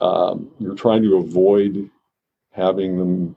um, 0.00 0.50
you're 0.58 0.74
trying 0.74 1.02
to 1.04 1.18
avoid 1.18 1.88
having 2.50 2.96
them 2.96 3.36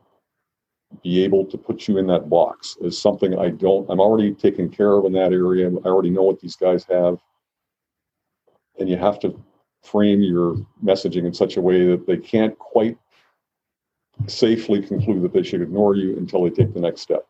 be 1.03 1.23
able 1.23 1.45
to 1.45 1.57
put 1.57 1.87
you 1.87 1.99
in 1.99 2.07
that 2.07 2.29
box 2.29 2.75
is 2.81 2.99
something 2.99 3.37
I 3.37 3.49
don't 3.49 3.87
I'm 3.89 3.99
already 3.99 4.33
taken 4.33 4.69
care 4.69 4.93
of 4.93 5.05
in 5.05 5.13
that 5.13 5.33
area. 5.33 5.69
I 5.69 5.87
already 5.87 6.09
know 6.09 6.23
what 6.23 6.39
these 6.39 6.55
guys 6.55 6.85
have. 6.85 7.19
And 8.79 8.89
you 8.89 8.97
have 8.97 9.19
to 9.19 9.41
frame 9.83 10.21
your 10.21 10.57
messaging 10.83 11.25
in 11.25 11.33
such 11.33 11.57
a 11.57 11.61
way 11.61 11.85
that 11.87 12.07
they 12.07 12.17
can't 12.17 12.57
quite 12.57 12.97
safely 14.27 14.81
conclude 14.81 15.21
that 15.23 15.33
they 15.33 15.43
should 15.43 15.61
ignore 15.61 15.95
you 15.95 16.17
until 16.17 16.43
they 16.43 16.49
take 16.49 16.73
the 16.73 16.79
next 16.79 17.01
step. 17.01 17.25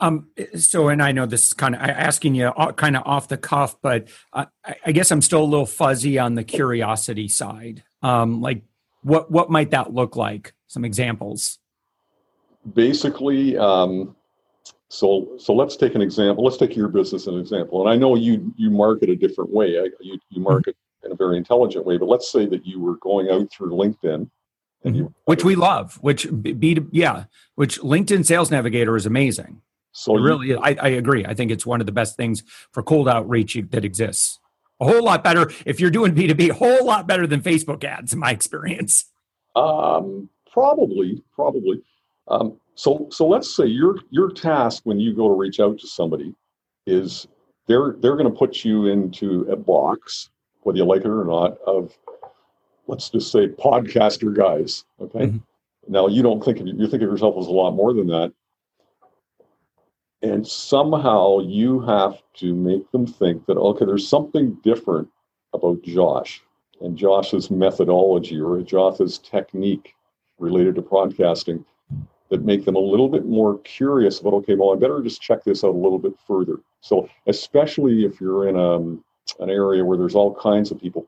Um, 0.00 0.28
so, 0.56 0.88
and 0.88 1.02
I 1.02 1.12
know 1.12 1.26
this 1.26 1.48
is 1.48 1.52
kind 1.52 1.74
of 1.74 1.82
asking 1.82 2.34
you 2.34 2.46
uh, 2.46 2.72
kind 2.72 2.96
of 2.96 3.02
off 3.04 3.28
the 3.28 3.36
cuff, 3.36 3.76
but 3.82 4.08
uh, 4.32 4.46
I 4.84 4.92
guess 4.92 5.10
I'm 5.10 5.20
still 5.20 5.42
a 5.42 5.44
little 5.44 5.66
fuzzy 5.66 6.18
on 6.18 6.36
the 6.36 6.44
curiosity 6.44 7.28
side. 7.28 7.84
Um, 8.02 8.40
like, 8.40 8.62
what 9.02 9.30
what 9.30 9.50
might 9.50 9.70
that 9.70 9.92
look 9.92 10.16
like? 10.16 10.54
Some 10.68 10.84
examples. 10.84 11.58
Basically, 12.74 13.58
um, 13.58 14.16
so 14.90 15.36
so 15.38 15.54
let's 15.54 15.76
take 15.76 15.94
an 15.94 16.02
example. 16.02 16.44
Let's 16.44 16.56
take 16.56 16.76
your 16.76 16.88
business 16.88 17.22
as 17.22 17.28
an 17.28 17.38
example. 17.38 17.80
And 17.80 17.88
I 17.88 17.96
know 17.96 18.16
you 18.16 18.52
you 18.56 18.70
market 18.70 19.08
a 19.08 19.16
different 19.16 19.50
way. 19.50 19.68
You 19.68 19.92
you 20.00 20.18
mm-hmm. 20.18 20.42
market 20.42 20.76
mm-hmm. 20.76 21.06
in 21.06 21.12
a 21.12 21.16
very 21.16 21.36
intelligent 21.36 21.86
way. 21.86 21.96
But 21.96 22.08
let's 22.08 22.30
say 22.30 22.44
that 22.46 22.66
you 22.66 22.80
were 22.80 22.96
going 22.96 23.30
out 23.30 23.50
through 23.52 23.70
LinkedIn 23.70 24.28
and 24.84 24.96
you, 24.96 25.14
which 25.24 25.44
we 25.44 25.54
love 25.54 25.98
which 26.00 26.26
be 26.42 26.80
yeah 26.90 27.24
which 27.54 27.80
linkedin 27.80 28.24
sales 28.24 28.50
navigator 28.50 28.96
is 28.96 29.06
amazing 29.06 29.60
so 29.92 30.16
it 30.16 30.20
really 30.20 30.54
I, 30.56 30.76
I 30.80 30.88
agree 30.88 31.24
i 31.26 31.34
think 31.34 31.50
it's 31.50 31.66
one 31.66 31.80
of 31.80 31.86
the 31.86 31.92
best 31.92 32.16
things 32.16 32.42
for 32.72 32.82
cold 32.82 33.08
outreach 33.08 33.58
that 33.70 33.84
exists 33.84 34.38
a 34.80 34.86
whole 34.86 35.04
lot 35.04 35.22
better 35.22 35.50
if 35.66 35.80
you're 35.80 35.90
doing 35.90 36.14
b2b 36.14 36.50
a 36.50 36.54
whole 36.54 36.84
lot 36.84 37.06
better 37.06 37.26
than 37.26 37.42
facebook 37.42 37.84
ads 37.84 38.12
in 38.12 38.18
my 38.18 38.30
experience 38.30 39.06
um, 39.56 40.28
probably 40.50 41.22
probably 41.34 41.82
um, 42.28 42.58
so 42.80 43.06
so 43.10 43.28
let's 43.28 43.54
say 43.54 43.66
your 43.66 43.96
your 44.08 44.30
task 44.30 44.82
when 44.84 44.98
you 44.98 45.14
go 45.14 45.28
to 45.28 45.34
reach 45.34 45.60
out 45.60 45.78
to 45.78 45.86
somebody 45.86 46.34
is 46.86 47.26
they're 47.68 47.94
they're 48.00 48.16
going 48.16 48.32
to 48.32 48.38
put 48.38 48.64
you 48.64 48.86
into 48.86 49.42
a 49.50 49.56
box 49.56 50.30
whether 50.62 50.78
you 50.78 50.84
like 50.84 51.02
it 51.02 51.08
or 51.08 51.24
not 51.24 51.58
of 51.66 51.96
let's 52.86 53.10
just 53.10 53.30
say 53.30 53.48
podcaster 53.48 54.34
guys. 54.34 54.84
Okay. 54.98 55.26
Mm-hmm. 55.26 55.38
Now 55.88 56.08
you 56.08 56.22
don't 56.22 56.42
think 56.42 56.58
of 56.58 56.66
you 56.66 56.86
think 56.86 57.02
of 57.02 57.10
yourself 57.10 57.36
as 57.38 57.46
a 57.46 57.50
lot 57.50 57.72
more 57.72 57.92
than 57.92 58.06
that. 58.06 58.32
And 60.22 60.46
somehow 60.46 61.40
you 61.40 61.80
have 61.80 62.22
to 62.36 62.54
make 62.54 62.90
them 62.92 63.06
think 63.06 63.44
that 63.44 63.58
okay, 63.58 63.84
there's 63.84 64.08
something 64.08 64.54
different 64.62 65.08
about 65.52 65.82
Josh 65.82 66.42
and 66.80 66.96
Josh's 66.96 67.50
methodology 67.50 68.40
or 68.40 68.62
Josh's 68.62 69.18
technique 69.18 69.94
related 70.38 70.74
to 70.76 70.82
podcasting 70.82 71.64
that 72.30 72.44
make 72.44 72.64
them 72.64 72.76
a 72.76 72.80
little 72.80 73.08
bit 73.08 73.26
more 73.26 73.58
curious 73.60 74.20
about 74.20 74.34
okay, 74.34 74.54
well, 74.54 74.72
I 74.72 74.76
better 74.76 75.02
just 75.02 75.20
check 75.20 75.44
this 75.44 75.64
out 75.64 75.74
a 75.74 75.78
little 75.78 75.98
bit 75.98 76.14
further. 76.26 76.60
So 76.80 77.08
especially 77.26 78.04
if 78.04 78.20
you're 78.20 78.48
in 78.48 78.56
a, 78.56 78.76
um, 78.76 79.04
an 79.40 79.50
area 79.50 79.84
where 79.84 79.98
there's 79.98 80.14
all 80.14 80.34
kinds 80.34 80.70
of 80.70 80.80
people 80.80 81.06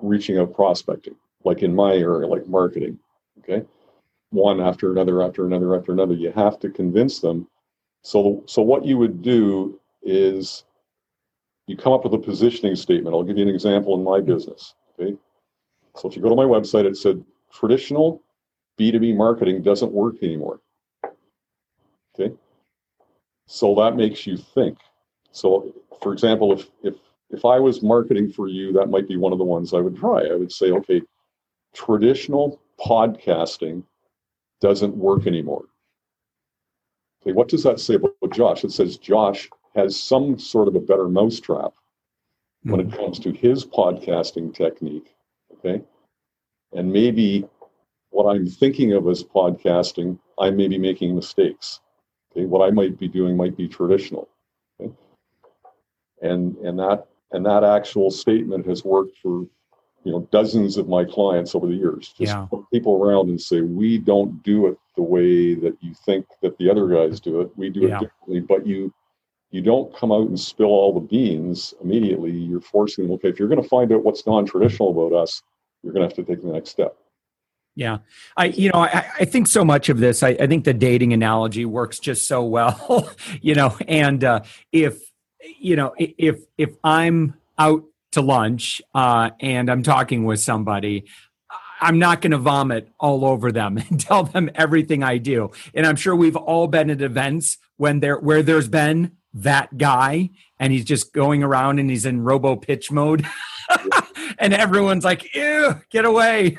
reaching 0.00 0.38
out 0.38 0.54
prospecting, 0.54 1.14
like 1.44 1.62
in 1.62 1.74
my 1.74 1.94
area, 1.94 2.26
like 2.26 2.46
marketing. 2.46 2.98
Okay. 3.38 3.64
One 4.30 4.60
after 4.60 4.92
another, 4.92 5.22
after 5.22 5.46
another, 5.46 5.76
after 5.76 5.92
another. 5.92 6.14
You 6.14 6.32
have 6.32 6.58
to 6.60 6.70
convince 6.70 7.20
them. 7.20 7.48
So, 8.02 8.42
so 8.46 8.62
what 8.62 8.84
you 8.84 8.98
would 8.98 9.22
do 9.22 9.78
is 10.02 10.64
you 11.66 11.76
come 11.76 11.92
up 11.92 12.04
with 12.04 12.14
a 12.14 12.18
positioning 12.18 12.76
statement. 12.76 13.14
I'll 13.14 13.22
give 13.22 13.38
you 13.38 13.44
an 13.44 13.54
example 13.54 13.94
in 13.94 14.04
my 14.04 14.20
business. 14.20 14.74
Okay. 14.98 15.16
So 15.96 16.08
if 16.08 16.16
you 16.16 16.22
go 16.22 16.28
to 16.28 16.34
my 16.34 16.44
website, 16.44 16.86
it 16.86 16.96
said 16.96 17.24
traditional 17.52 18.22
B2B 18.80 19.16
marketing 19.16 19.62
doesn't 19.62 19.92
work 19.92 20.22
anymore. 20.22 20.60
Okay. 22.18 22.34
So 23.46 23.74
that 23.74 23.96
makes 23.96 24.26
you 24.26 24.36
think. 24.36 24.78
So, 25.32 25.74
for 26.02 26.12
example, 26.12 26.52
if 26.52 26.70
if 26.82 26.94
if 27.30 27.44
I 27.44 27.58
was 27.58 27.82
marketing 27.82 28.32
for 28.32 28.48
you, 28.48 28.72
that 28.72 28.88
might 28.88 29.06
be 29.06 29.16
one 29.16 29.32
of 29.32 29.38
the 29.38 29.44
ones 29.44 29.74
I 29.74 29.80
would 29.80 29.96
try. 29.96 30.24
I 30.24 30.34
would 30.34 30.50
say, 30.50 30.72
okay, 30.72 31.02
traditional 31.74 32.60
podcasting 32.80 33.84
doesn't 34.60 34.96
work 34.96 35.26
anymore. 35.26 35.66
Okay, 37.22 37.32
what 37.32 37.48
does 37.48 37.62
that 37.64 37.78
say 37.78 37.94
about 37.94 38.32
Josh? 38.32 38.64
It 38.64 38.72
says 38.72 38.96
Josh 38.96 39.48
has 39.74 39.98
some 39.98 40.38
sort 40.38 40.68
of 40.68 40.74
a 40.74 40.80
better 40.80 41.08
mousetrap 41.08 41.72
when 42.62 42.80
it 42.80 42.86
hmm. 42.86 42.96
comes 42.96 43.18
to 43.20 43.32
his 43.32 43.64
podcasting 43.64 44.54
technique. 44.54 45.14
Okay. 45.52 45.82
And 46.72 46.92
maybe 46.92 47.46
what 48.10 48.32
I'm 48.34 48.46
thinking 48.46 48.92
of 48.92 49.08
as 49.08 49.24
podcasting, 49.24 50.18
I 50.38 50.50
may 50.50 50.68
be 50.68 50.78
making 50.78 51.14
mistakes. 51.14 51.80
Okay. 52.32 52.44
What 52.44 52.66
I 52.66 52.70
might 52.70 52.98
be 52.98 53.08
doing 53.08 53.36
might 53.36 53.56
be 53.56 53.68
traditional. 53.68 54.28
Okay. 54.80 54.92
And 56.22 56.56
and 56.58 56.78
that 56.78 57.06
and 57.32 57.46
that 57.46 57.64
actual 57.64 58.10
statement 58.10 58.66
has 58.66 58.84
worked 58.84 59.16
for 59.18 59.46
you 60.04 60.12
know 60.12 60.28
dozens 60.30 60.76
of 60.76 60.88
my 60.88 61.04
clients 61.04 61.54
over 61.54 61.66
the 61.66 61.74
years 61.74 62.08
just 62.16 62.32
yeah. 62.32 62.46
put 62.50 62.64
people 62.72 63.02
around 63.02 63.28
and 63.28 63.40
say 63.40 63.60
we 63.60 63.98
don't 63.98 64.42
do 64.42 64.66
it 64.66 64.78
the 64.96 65.02
way 65.02 65.54
that 65.54 65.76
you 65.80 65.94
think 66.06 66.26
that 66.42 66.56
the 66.58 66.70
other 66.70 66.88
guys 66.88 67.20
do 67.20 67.40
it 67.40 67.50
we 67.56 67.68
do 67.68 67.80
yeah. 67.80 67.96
it 67.96 68.00
differently 68.00 68.40
but 68.40 68.66
you 68.66 68.92
you 69.50 69.60
don't 69.60 69.94
come 69.94 70.10
out 70.10 70.28
and 70.28 70.40
spill 70.40 70.68
all 70.68 70.94
the 70.94 71.00
beans 71.00 71.74
immediately 71.82 72.30
you're 72.30 72.60
forcing 72.60 73.04
them 73.04 73.12
okay 73.12 73.28
if 73.28 73.38
you're 73.38 73.48
going 73.48 73.62
to 73.62 73.68
find 73.68 73.92
out 73.92 74.02
what's 74.02 74.26
non-traditional 74.26 74.90
about 74.90 75.14
us 75.14 75.42
you're 75.82 75.92
going 75.92 76.06
to 76.06 76.14
have 76.14 76.26
to 76.26 76.32
take 76.34 76.42
the 76.42 76.52
next 76.52 76.70
step 76.70 76.96
yeah. 77.80 77.98
I, 78.36 78.44
you 78.44 78.68
know, 78.68 78.80
I, 78.80 79.06
I 79.20 79.24
think 79.24 79.46
so 79.46 79.64
much 79.64 79.88
of 79.88 80.00
this, 80.00 80.22
I, 80.22 80.28
I 80.28 80.46
think 80.46 80.64
the 80.64 80.74
dating 80.74 81.14
analogy 81.14 81.64
works 81.64 81.98
just 81.98 82.28
so 82.28 82.44
well, 82.44 83.10
you 83.40 83.54
know, 83.54 83.74
and 83.88 84.22
uh, 84.22 84.40
if 84.70 85.00
you 85.58 85.76
know, 85.76 85.94
if 85.96 86.40
if 86.58 86.76
I'm 86.84 87.34
out 87.58 87.84
to 88.12 88.20
lunch 88.20 88.82
uh, 88.94 89.30
and 89.40 89.70
I'm 89.70 89.82
talking 89.82 90.26
with 90.26 90.40
somebody, 90.40 91.06
I'm 91.80 91.98
not 91.98 92.20
going 92.20 92.32
to 92.32 92.38
vomit 92.38 92.90
all 93.00 93.24
over 93.24 93.50
them 93.50 93.78
and 93.88 93.98
tell 93.98 94.24
them 94.24 94.50
everything 94.54 95.02
I 95.02 95.16
do. 95.16 95.50
And 95.72 95.86
I'm 95.86 95.96
sure 95.96 96.14
we've 96.14 96.36
all 96.36 96.66
been 96.66 96.90
at 96.90 97.00
events 97.00 97.56
when 97.78 98.00
there 98.00 98.18
where 98.18 98.42
there's 98.42 98.68
been 98.68 99.12
that 99.32 99.78
guy 99.78 100.28
and 100.58 100.70
he's 100.70 100.84
just 100.84 101.14
going 101.14 101.42
around 101.42 101.78
and 101.78 101.88
he's 101.88 102.04
in 102.04 102.20
robo 102.20 102.56
pitch 102.56 102.92
mode 102.92 103.24
and 104.38 104.52
everyone's 104.52 105.04
like, 105.04 105.34
"Ew, 105.34 105.80
get 105.88 106.04
away." 106.04 106.58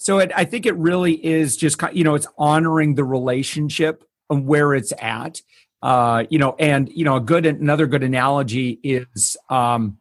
So 0.00 0.18
it, 0.18 0.32
I 0.34 0.44
think 0.44 0.64
it 0.64 0.74
really 0.76 1.24
is 1.24 1.56
just 1.56 1.80
you 1.92 2.04
know 2.04 2.14
it's 2.14 2.26
honoring 2.38 2.94
the 2.94 3.04
relationship 3.04 4.04
and 4.30 4.46
where 4.46 4.74
it's 4.74 4.92
at 4.98 5.42
uh, 5.82 6.24
you 6.28 6.38
know, 6.38 6.54
and 6.58 6.90
you 6.92 7.04
know, 7.04 7.16
a 7.16 7.20
good 7.20 7.46
another 7.46 7.86
good 7.86 8.02
analogy 8.02 8.78
is, 8.82 9.36
um, 9.48 9.98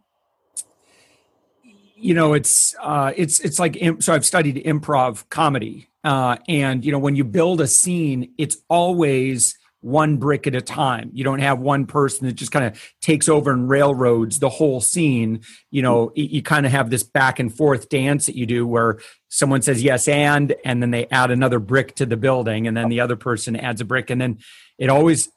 you 1.95 2.13
know, 2.13 2.33
it's 2.33 2.75
uh, 2.81 3.13
it's 3.15 3.39
it's 3.39 3.59
like 3.59 3.77
so. 3.99 4.13
I've 4.13 4.25
studied 4.25 4.57
improv 4.65 5.27
comedy, 5.29 5.89
uh, 6.03 6.37
and 6.47 6.83
you 6.83 6.91
know, 6.91 6.99
when 6.99 7.15
you 7.15 7.23
build 7.23 7.61
a 7.61 7.67
scene, 7.67 8.33
it's 8.37 8.57
always 8.69 9.57
one 9.81 10.17
brick 10.17 10.45
at 10.45 10.55
a 10.55 10.61
time. 10.61 11.09
You 11.13 11.23
don't 11.23 11.39
have 11.39 11.59
one 11.59 11.85
person 11.85 12.27
that 12.27 12.33
just 12.33 12.51
kind 12.51 12.65
of 12.65 12.93
takes 13.01 13.29
over 13.29 13.51
and 13.51 13.69
railroads 13.69 14.39
the 14.39 14.49
whole 14.49 14.81
scene. 14.81 15.41
You 15.71 15.81
know, 15.81 16.11
you, 16.15 16.41
kind 16.41 16.65
of 16.65 16.71
have 16.71 16.89
this 16.89 17.03
back 17.03 17.39
and 17.39 17.55
forth 17.55 17.89
dance 17.89 18.25
that 18.25 18.35
you 18.35 18.45
do 18.45 18.67
where 18.67 18.99
someone 19.29 19.61
says 19.61 19.81
yes 19.81 20.07
and, 20.07 20.55
and 20.65 20.81
then 20.81 20.91
they 20.91 21.07
add 21.07 21.31
another 21.31 21.59
brick 21.59 21.95
to 21.95 22.05
the 22.05 22.17
building, 22.17 22.67
and 22.67 22.75
then 22.75 22.89
the 22.89 22.99
other 22.99 23.15
person 23.15 23.55
adds 23.55 23.81
a 23.81 23.85
brick, 23.85 24.09
and 24.09 24.19
then 24.19 24.39
it 24.77 24.89
always 24.89 25.29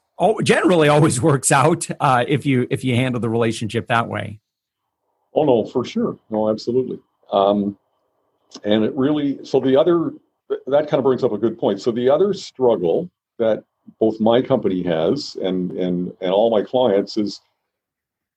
generally 0.43 0.87
always 0.87 1.21
works 1.21 1.51
out 1.51 1.87
uh, 1.99 2.25
if 2.27 2.45
you 2.45 2.67
if 2.69 2.83
you 2.83 2.95
handle 2.95 3.21
the 3.21 3.29
relationship 3.29 3.87
that 3.87 4.07
way. 4.07 4.39
Oh 5.35 5.45
no, 5.45 5.65
for 5.65 5.83
sure. 5.85 6.17
No, 6.29 6.49
absolutely. 6.49 6.99
Um, 7.31 7.77
and 8.63 8.83
it 8.83 8.93
really 8.95 9.43
so 9.43 9.59
the 9.59 9.75
other 9.77 10.11
that 10.67 10.87
kind 10.87 10.99
of 10.99 11.03
brings 11.03 11.23
up 11.23 11.31
a 11.31 11.37
good 11.37 11.57
point. 11.57 11.81
So 11.81 11.91
the 11.91 12.09
other 12.09 12.33
struggle 12.33 13.09
that 13.39 13.63
both 13.99 14.19
my 14.19 14.41
company 14.41 14.83
has 14.83 15.35
and 15.41 15.71
and 15.71 16.13
and 16.21 16.31
all 16.31 16.49
my 16.49 16.61
clients 16.61 17.17
is 17.17 17.41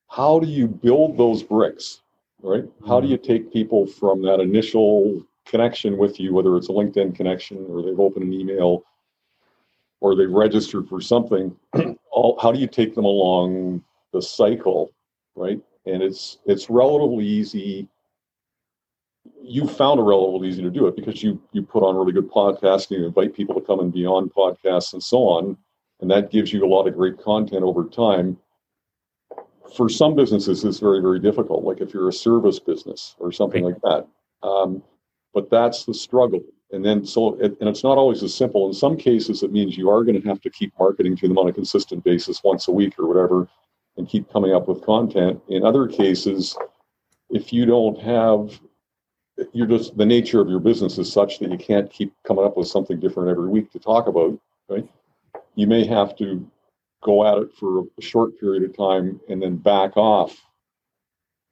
how 0.08 0.38
do 0.38 0.46
you 0.46 0.68
build 0.68 1.18
those 1.18 1.42
bricks, 1.42 2.02
right? 2.42 2.64
Mm-hmm. 2.64 2.88
How 2.88 3.00
do 3.00 3.06
mm-hmm. 3.06 3.12
you 3.12 3.18
take 3.18 3.52
people 3.52 3.86
from 3.86 4.22
that 4.22 4.40
initial 4.40 5.22
connection 5.46 5.96
with 5.96 6.18
you, 6.20 6.34
whether 6.34 6.56
it's 6.56 6.68
a 6.68 6.72
LinkedIn 6.72 7.14
connection 7.14 7.64
or 7.68 7.82
they've 7.82 8.00
opened 8.00 8.24
an 8.24 8.32
email 8.32 8.84
or 10.00 10.14
they've 10.14 10.30
registered 10.30 10.88
for 10.88 11.00
something, 11.00 11.56
all, 12.10 12.38
how 12.40 12.52
do 12.52 12.58
you 12.58 12.66
take 12.66 12.94
them 12.94 13.04
along 13.04 13.82
the 14.12 14.20
cycle, 14.20 14.90
right? 15.34 15.60
And 15.86 16.02
it's 16.02 16.38
it's 16.46 16.68
relatively 16.68 17.24
easy. 17.24 17.88
You 19.48 19.68
found 19.68 20.00
it 20.00 20.02
relatively 20.02 20.48
easy 20.48 20.62
to 20.62 20.70
do 20.70 20.88
it 20.88 20.96
because 20.96 21.22
you 21.22 21.40
you 21.52 21.62
put 21.62 21.84
on 21.84 21.94
really 21.96 22.12
good 22.12 22.28
podcasts 22.28 22.90
and 22.90 22.98
you 22.98 23.06
invite 23.06 23.34
people 23.34 23.54
to 23.54 23.60
come 23.60 23.78
and 23.80 23.92
be 23.92 24.04
on 24.04 24.28
podcasts 24.28 24.92
and 24.92 25.02
so 25.02 25.18
on, 25.18 25.56
and 26.00 26.10
that 26.10 26.30
gives 26.32 26.52
you 26.52 26.64
a 26.64 26.66
lot 26.66 26.88
of 26.88 26.96
great 26.96 27.18
content 27.18 27.62
over 27.62 27.84
time. 27.84 28.38
for 29.74 29.88
some 29.88 30.14
businesses, 30.14 30.64
it's 30.64 30.78
very, 30.78 31.00
very 31.00 31.18
difficult. 31.18 31.64
Like 31.64 31.80
if 31.80 31.92
you're 31.92 32.08
a 32.08 32.12
service 32.12 32.58
business 32.58 33.14
or 33.18 33.32
something 33.32 33.64
right. 33.64 33.74
like 33.74 33.82
that. 34.42 34.46
Um, 34.46 34.82
but 35.34 35.50
that's 35.50 35.84
the 35.84 35.94
struggle. 35.94 36.40
And 36.72 36.84
then, 36.84 37.04
so, 37.06 37.34
it, 37.40 37.56
and 37.60 37.68
it's 37.68 37.84
not 37.84 37.98
always 37.98 38.22
as 38.22 38.34
simple. 38.34 38.66
In 38.66 38.74
some 38.74 38.96
cases, 38.96 39.42
it 39.42 39.52
means 39.52 39.76
you 39.76 39.88
are 39.90 40.02
going 40.02 40.20
to 40.20 40.28
have 40.28 40.40
to 40.42 40.50
keep 40.50 40.72
marketing 40.78 41.16
to 41.18 41.28
them 41.28 41.38
on 41.38 41.48
a 41.48 41.52
consistent 41.52 42.02
basis 42.04 42.42
once 42.42 42.68
a 42.68 42.72
week 42.72 42.98
or 42.98 43.06
whatever 43.06 43.48
and 43.96 44.08
keep 44.08 44.30
coming 44.32 44.52
up 44.52 44.66
with 44.68 44.84
content. 44.84 45.40
In 45.48 45.64
other 45.64 45.86
cases, 45.86 46.56
if 47.30 47.52
you 47.52 47.66
don't 47.66 48.00
have, 48.00 48.60
you're 49.52 49.66
just, 49.66 49.96
the 49.96 50.06
nature 50.06 50.40
of 50.40 50.48
your 50.48 50.60
business 50.60 50.98
is 50.98 51.12
such 51.12 51.38
that 51.38 51.50
you 51.50 51.58
can't 51.58 51.90
keep 51.90 52.12
coming 52.26 52.44
up 52.44 52.56
with 52.56 52.68
something 52.68 52.98
different 52.98 53.28
every 53.28 53.48
week 53.48 53.70
to 53.72 53.78
talk 53.78 54.06
about, 54.06 54.38
right? 54.68 54.88
You 55.54 55.66
may 55.66 55.84
have 55.86 56.16
to 56.16 56.48
go 57.02 57.26
at 57.26 57.38
it 57.42 57.52
for 57.58 57.84
a 57.98 58.02
short 58.02 58.38
period 58.38 58.64
of 58.64 58.76
time 58.76 59.20
and 59.28 59.40
then 59.40 59.56
back 59.56 59.96
off, 59.96 60.36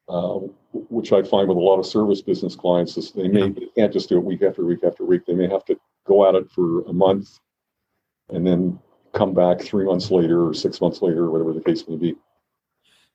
uh, 0.09 0.41
which 0.73 1.12
I 1.12 1.23
find 1.23 1.49
with 1.49 1.57
a 1.57 1.61
lot 1.61 1.79
of 1.79 1.87
service 1.87 2.21
business 2.21 2.57
clients 2.57 2.97
is 2.97 3.12
they 3.12 3.29
may 3.29 3.50
they 3.50 3.69
can't 3.76 3.93
just 3.93 4.09
do 4.09 4.19
it 4.19 4.25
week 4.25 4.43
after 4.43 4.64
week 4.64 4.85
after 4.85 5.05
week. 5.05 5.25
They 5.26 5.35
may 5.35 5.49
have 5.49 5.64
to 5.67 5.79
go 6.07 6.29
at 6.29 6.35
it 6.35 6.50
for 6.50 6.83
a 6.83 6.93
month 6.93 7.38
and 8.31 8.47
then 8.47 8.79
come 9.14 9.33
back 9.33 9.61
three 9.61 9.85
months 9.85 10.11
later 10.11 10.47
or 10.49 10.55
six 10.55 10.81
months 10.81 11.00
later, 11.00 11.25
or 11.25 11.31
whatever 11.31 11.53
the 11.53 11.61
case 11.61 11.87
may 11.88 11.97
be. 11.97 12.17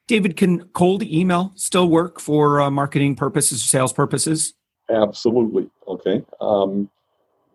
David, 0.07 0.37
can 0.37 0.63
cold 0.69 1.03
email 1.03 1.51
still 1.55 1.87
work 1.87 2.19
for 2.19 2.61
uh, 2.61 2.71
marketing 2.71 3.15
purposes, 3.15 3.63
sales 3.63 3.93
purposes? 3.93 4.53
Absolutely. 4.89 5.69
Okay. 5.87 6.23
Um, 6.41 6.89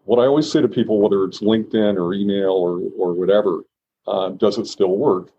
what 0.05 0.19
I 0.19 0.27
always 0.27 0.51
say 0.51 0.61
to 0.61 0.69
people, 0.69 1.01
whether 1.01 1.25
it's 1.25 1.41
LinkedIn 1.41 1.97
or 1.97 2.15
email 2.15 2.51
or 2.53 2.81
or 2.97 3.13
whatever, 3.15 3.63
uh, 4.07 4.31
does 4.31 4.59
it 4.59 4.67
still 4.67 4.97
work? 4.97 5.31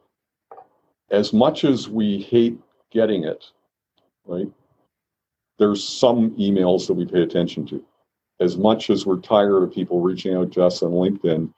As 1.12 1.34
much 1.34 1.64
as 1.64 1.88
we 1.88 2.20
hate 2.22 2.58
getting 2.92 3.24
it, 3.26 3.46
right? 4.26 4.48
There's 5.60 5.88
some 5.88 6.32
emails 6.32 6.88
that 6.88 6.94
we 6.96 7.06
pay 7.06 7.22
attention 7.22 7.66
to. 7.68 7.84
As 8.40 8.58
much 8.58 8.90
as 8.90 9.06
we're 9.06 9.20
tired 9.22 9.64
of 9.64 9.72
people 9.74 10.02
reaching 10.02 10.36
out 10.36 10.52
to 10.54 10.64
us 10.66 10.84
on 10.84 10.92
LinkedIn, 10.92 11.54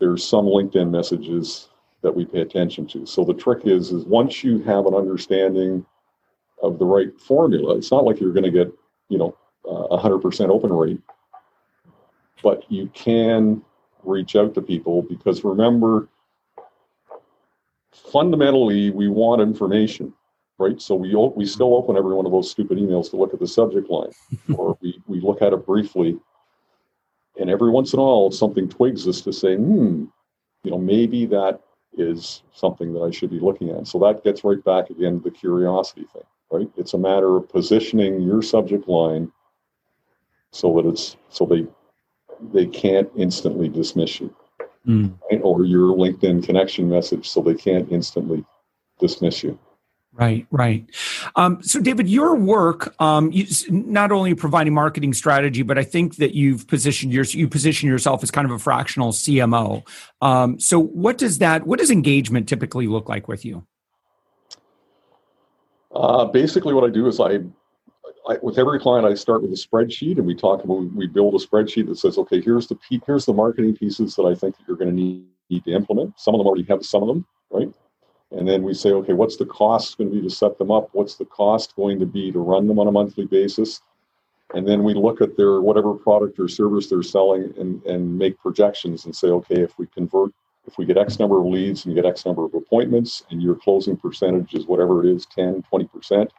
there's 0.00 0.24
some 0.24 0.44
LinkedIn 0.44 0.90
messages 0.90 1.68
that 2.02 2.14
we 2.14 2.24
pay 2.26 2.40
attention 2.40 2.86
to. 2.88 3.06
So 3.06 3.24
the 3.24 3.34
trick 3.34 3.60
is, 3.64 3.92
is 3.92 4.04
once 4.04 4.44
you 4.44 4.58
have 4.62 4.86
an 4.86 4.94
understanding 4.94 5.86
of 6.62 6.78
the 6.78 6.84
right 6.84 7.18
formula, 7.18 7.76
it's 7.76 7.90
not 7.90 8.04
like 8.04 8.20
you're 8.20 8.32
going 8.32 8.44
to 8.44 8.50
get, 8.50 8.72
you 9.08 9.18
know, 9.18 9.36
a 9.64 9.96
hundred 9.96 10.18
percent 10.20 10.50
open 10.50 10.72
rate, 10.72 11.00
but 12.42 12.64
you 12.70 12.88
can 12.94 13.62
reach 14.04 14.36
out 14.36 14.54
to 14.54 14.62
people 14.62 15.02
because 15.02 15.44
remember, 15.44 16.08
fundamentally, 17.92 18.90
we 18.90 19.08
want 19.08 19.42
information, 19.42 20.12
right? 20.58 20.80
So 20.80 20.94
we 20.94 21.14
we 21.14 21.46
still 21.46 21.74
open 21.74 21.96
every 21.96 22.14
one 22.14 22.26
of 22.26 22.32
those 22.32 22.50
stupid 22.50 22.78
emails 22.78 23.10
to 23.10 23.16
look 23.16 23.34
at 23.34 23.40
the 23.40 23.48
subject 23.48 23.90
line, 23.90 24.12
or 24.54 24.78
we 24.80 25.00
we 25.06 25.20
look 25.20 25.42
at 25.42 25.52
it 25.52 25.66
briefly, 25.66 26.18
and 27.38 27.50
every 27.50 27.70
once 27.70 27.92
in 27.92 27.98
a 27.98 28.02
while 28.02 28.30
something 28.30 28.68
twigs 28.68 29.06
us 29.06 29.20
to 29.22 29.32
say, 29.32 29.56
hmm, 29.56 30.04
you 30.64 30.70
know, 30.70 30.78
maybe 30.78 31.26
that 31.26 31.60
is 31.96 32.42
something 32.52 32.92
that 32.94 33.00
I 33.00 33.10
should 33.10 33.30
be 33.30 33.40
looking 33.40 33.70
at. 33.70 33.86
So 33.86 33.98
that 34.00 34.22
gets 34.22 34.44
right 34.44 34.62
back 34.64 34.90
again 34.90 35.18
to 35.18 35.24
the 35.24 35.30
curiosity 35.30 36.06
thing, 36.12 36.22
right? 36.50 36.68
It's 36.76 36.94
a 36.94 36.98
matter 36.98 37.36
of 37.36 37.48
positioning 37.48 38.20
your 38.20 38.42
subject 38.42 38.88
line 38.88 39.30
so 40.50 40.74
that 40.74 40.88
it's 40.88 41.16
so 41.28 41.44
they 41.44 41.66
they 42.52 42.66
can't 42.66 43.10
instantly 43.16 43.68
dismiss 43.68 44.20
you. 44.20 44.34
Mm. 44.86 45.18
Right? 45.30 45.40
Or 45.42 45.64
your 45.64 45.96
LinkedIn 45.96 46.44
connection 46.44 46.88
message 46.88 47.28
so 47.28 47.42
they 47.42 47.54
can't 47.54 47.90
instantly 47.90 48.44
dismiss 49.00 49.42
you. 49.42 49.58
Right, 50.18 50.48
right. 50.50 50.84
Um, 51.36 51.62
so, 51.62 51.80
David, 51.80 52.08
your 52.08 52.34
work 52.34 52.92
um, 53.00 53.30
you, 53.30 53.46
not 53.68 54.10
only 54.10 54.34
providing 54.34 54.74
marketing 54.74 55.12
strategy, 55.12 55.62
but 55.62 55.78
I 55.78 55.84
think 55.84 56.16
that 56.16 56.34
you've 56.34 56.66
positioned 56.66 57.12
your, 57.12 57.22
you 57.24 57.46
position 57.46 57.88
yourself 57.88 58.24
as 58.24 58.32
kind 58.32 58.44
of 58.44 58.50
a 58.50 58.58
fractional 58.58 59.12
CMO. 59.12 59.86
Um, 60.20 60.58
so, 60.58 60.80
what 60.80 61.18
does 61.18 61.38
that? 61.38 61.68
What 61.68 61.78
does 61.78 61.92
engagement 61.92 62.48
typically 62.48 62.88
look 62.88 63.08
like 63.08 63.28
with 63.28 63.44
you? 63.44 63.64
Uh, 65.94 66.26
basically, 66.26 66.74
what 66.74 66.84
I 66.84 66.90
do 66.90 67.06
is 67.06 67.18
I, 67.20 67.38
I, 68.28 68.36
with 68.42 68.58
every 68.58 68.78
client, 68.78 69.06
I 69.06 69.14
start 69.14 69.42
with 69.42 69.52
a 69.52 69.54
spreadsheet, 69.54 70.18
and 70.18 70.26
we 70.26 70.34
talk 70.34 70.62
about 70.64 70.92
we 70.94 71.06
build 71.06 71.34
a 71.34 71.44
spreadsheet 71.44 71.88
that 71.88 71.98
says, 71.98 72.18
okay, 72.18 72.40
here's 72.40 72.66
the 72.66 72.78
here's 73.06 73.24
the 73.24 73.32
marketing 73.32 73.76
pieces 73.76 74.14
that 74.16 74.24
I 74.24 74.34
think 74.34 74.56
that 74.56 74.64
you're 74.68 74.76
going 74.76 74.90
to 74.90 74.94
need, 74.94 75.24
need 75.50 75.64
to 75.64 75.72
implement. 75.72 76.18
Some 76.18 76.34
of 76.34 76.38
them 76.38 76.46
already 76.46 76.64
have 76.64 76.84
some 76.84 77.02
of 77.02 77.08
them, 77.08 77.26
right? 77.50 77.72
And 78.30 78.46
then 78.46 78.62
we 78.62 78.74
say, 78.74 78.90
okay, 78.90 79.14
what's 79.14 79.38
the 79.38 79.46
cost 79.46 79.96
going 79.96 80.10
to 80.10 80.16
be 80.16 80.22
to 80.22 80.34
set 80.34 80.58
them 80.58 80.70
up? 80.70 80.90
What's 80.92 81.14
the 81.14 81.24
cost 81.24 81.74
going 81.76 81.98
to 82.00 82.06
be 82.06 82.30
to 82.30 82.38
run 82.38 82.66
them 82.66 82.78
on 82.78 82.86
a 82.86 82.92
monthly 82.92 83.24
basis? 83.24 83.80
And 84.54 84.66
then 84.66 84.82
we 84.82 84.94
look 84.94 85.20
at 85.20 85.36
their 85.36 85.60
whatever 85.60 85.94
product 85.94 86.38
or 86.38 86.48
service 86.48 86.88
they're 86.88 87.02
selling 87.02 87.54
and, 87.58 87.82
and 87.84 88.18
make 88.18 88.38
projections 88.38 89.04
and 89.04 89.14
say, 89.14 89.28
okay, 89.28 89.62
if 89.62 89.78
we 89.78 89.86
convert, 89.86 90.32
if 90.68 90.78
we 90.78 90.84
get 90.84 90.96
X 90.96 91.18
number 91.18 91.40
of 91.40 91.46
leads 91.46 91.84
and 91.84 91.94
you 91.94 92.00
get 92.00 92.08
X 92.08 92.24
number 92.24 92.44
of 92.44 92.54
appointments 92.54 93.24
and 93.30 93.42
your 93.42 93.56
closing 93.56 93.96
percentage 93.96 94.54
is 94.54 94.66
whatever 94.66 95.04
it 95.04 95.10
is, 95.10 95.26
10, 95.26 95.64
20%, 95.72 95.92
percent 95.92 96.32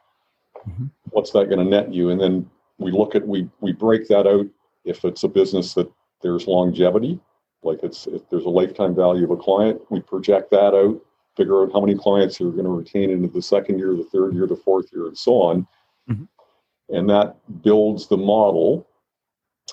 mm-hmm. 0.68 0.86
what's 1.10 1.32
that 1.32 1.50
going 1.50 1.60
to 1.60 1.66
net 1.66 1.94
you? 1.94 2.10
And 2.10 2.22
then 2.22 2.50
we 2.78 2.92
look 2.92 3.16
at, 3.16 3.28
we, 3.28 3.50
we 3.60 3.74
break 3.74 4.08
that 4.08 4.28
out 4.28 4.46
if 4.86 5.04
it's 5.04 5.24
a 5.24 5.28
business 5.28 5.74
that 5.74 5.92
there's 6.22 6.48
longevity, 6.48 7.20
like 7.64 7.80
it's, 7.84 8.08
if 8.08 8.30
there's 8.30 8.46
a 8.46 8.50
lifetime 8.50 8.96
value 8.96 9.26
of 9.26 9.32
a 9.32 9.38
client, 9.38 9.82
we 9.90 10.00
project 10.00 10.52
that 10.52 10.74
out 10.74 11.02
figure 11.40 11.64
out 11.64 11.72
how 11.72 11.80
many 11.80 11.96
clients 11.96 12.38
you're 12.38 12.52
going 12.52 12.66
to 12.66 12.70
retain 12.70 13.10
into 13.10 13.30
the 13.30 13.42
second 13.42 13.80
year, 13.80 13.96
the 13.96 14.04
third 14.04 14.34
year, 14.34 14.46
the 14.46 14.58
fourth 14.58 14.88
year, 14.92 15.08
and 15.08 15.18
so 15.18 15.36
on. 15.36 15.68
Mm-hmm. 16.10 16.96
And 16.96 17.10
that 17.10 17.38
builds 17.62 18.08
the 18.08 18.18
model. 18.18 18.86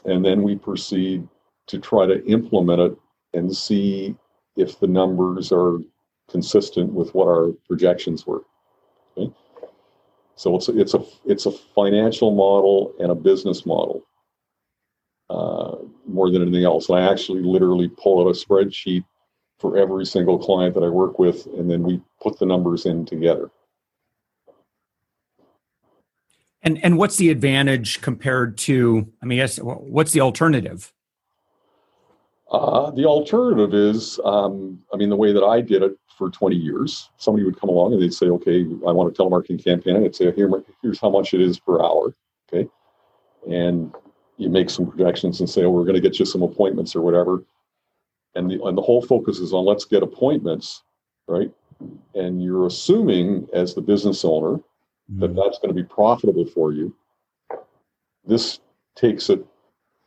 And 0.04 0.24
then 0.24 0.42
we 0.42 0.54
proceed 0.54 1.26
to 1.66 1.78
try 1.80 2.06
to 2.06 2.24
implement 2.26 2.80
it 2.80 2.96
and 3.34 3.54
see 3.54 4.14
if 4.56 4.80
the 4.80 4.86
numbers 4.86 5.52
are 5.52 5.78
consistent 6.30 6.92
with 6.92 7.14
what 7.14 7.28
our 7.28 7.52
projections 7.68 8.26
were. 8.26 8.42
Okay? 9.16 9.32
So 10.36 10.56
it's 10.56 10.68
a, 10.68 10.78
it's 10.78 10.94
a 10.94 11.02
it's 11.24 11.46
a 11.46 11.52
financial 11.52 12.34
model 12.34 12.94
and 13.00 13.10
a 13.10 13.14
business 13.14 13.64
model 13.64 14.02
uh, 15.30 15.76
more 16.06 16.30
than 16.30 16.42
anything 16.42 16.64
else. 16.64 16.88
And 16.88 16.98
I 16.98 17.10
actually 17.10 17.42
literally 17.42 17.88
pull 17.88 18.20
out 18.20 18.28
a 18.28 18.32
spreadsheet 18.32 19.04
for 19.58 19.78
every 19.78 20.04
single 20.04 20.38
client 20.38 20.74
that 20.74 20.84
I 20.84 20.88
work 20.88 21.18
with, 21.18 21.46
and 21.46 21.70
then 21.70 21.82
we 21.82 22.02
put 22.20 22.38
the 22.38 22.46
numbers 22.46 22.84
in 22.84 23.06
together. 23.06 23.50
And 26.62 26.82
and 26.84 26.98
what's 26.98 27.16
the 27.16 27.30
advantage 27.30 28.00
compared 28.02 28.58
to? 28.58 29.10
I 29.22 29.26
mean, 29.26 29.38
yes, 29.38 29.58
what's 29.58 30.12
the 30.12 30.20
alternative? 30.20 30.92
Uh, 32.50 32.90
the 32.92 33.04
alternative 33.04 33.74
is, 33.74 34.20
um, 34.24 34.80
I 34.92 34.96
mean, 34.96 35.10
the 35.10 35.16
way 35.16 35.32
that 35.32 35.42
I 35.42 35.60
did 35.60 35.82
it 35.82 35.98
for 36.16 36.30
20 36.30 36.54
years, 36.54 37.10
somebody 37.16 37.44
would 37.44 37.58
come 37.58 37.70
along 37.70 37.92
and 37.92 38.00
they'd 38.00 38.14
say, 38.14 38.26
okay, 38.26 38.60
I 38.86 38.92
want 38.92 39.16
a 39.16 39.22
telemarketing 39.22 39.62
campaign. 39.62 39.96
I'd 39.96 40.14
say, 40.14 40.32
Here, 40.32 40.50
here's 40.82 41.00
how 41.00 41.10
much 41.10 41.34
it 41.34 41.40
is 41.40 41.58
per 41.58 41.82
hour. 41.82 42.14
Okay. 42.48 42.68
And 43.50 43.92
you 44.36 44.48
make 44.48 44.70
some 44.70 44.88
projections 44.88 45.40
and 45.40 45.50
say, 45.50 45.64
oh, 45.64 45.70
we're 45.70 45.84
going 45.84 45.94
to 45.94 46.00
get 46.00 46.18
you 46.18 46.24
some 46.24 46.42
appointments 46.42 46.94
or 46.94 47.02
whatever 47.02 47.42
and 48.36 48.50
the 48.50 48.62
and 48.62 48.78
the 48.78 48.82
whole 48.82 49.02
focus 49.02 49.38
is 49.38 49.52
on 49.52 49.64
let's 49.64 49.84
get 49.84 50.02
appointments, 50.02 50.84
right? 51.26 51.50
And 52.14 52.42
you're 52.42 52.66
assuming 52.66 53.48
as 53.52 53.74
the 53.74 53.80
business 53.80 54.24
owner 54.24 54.58
mm-hmm. 54.58 55.20
that 55.20 55.34
that's 55.34 55.58
going 55.58 55.68
to 55.68 55.74
be 55.74 55.82
profitable 55.82 56.46
for 56.46 56.72
you. 56.72 56.94
This 58.24 58.60
takes 58.94 59.30
it 59.30 59.44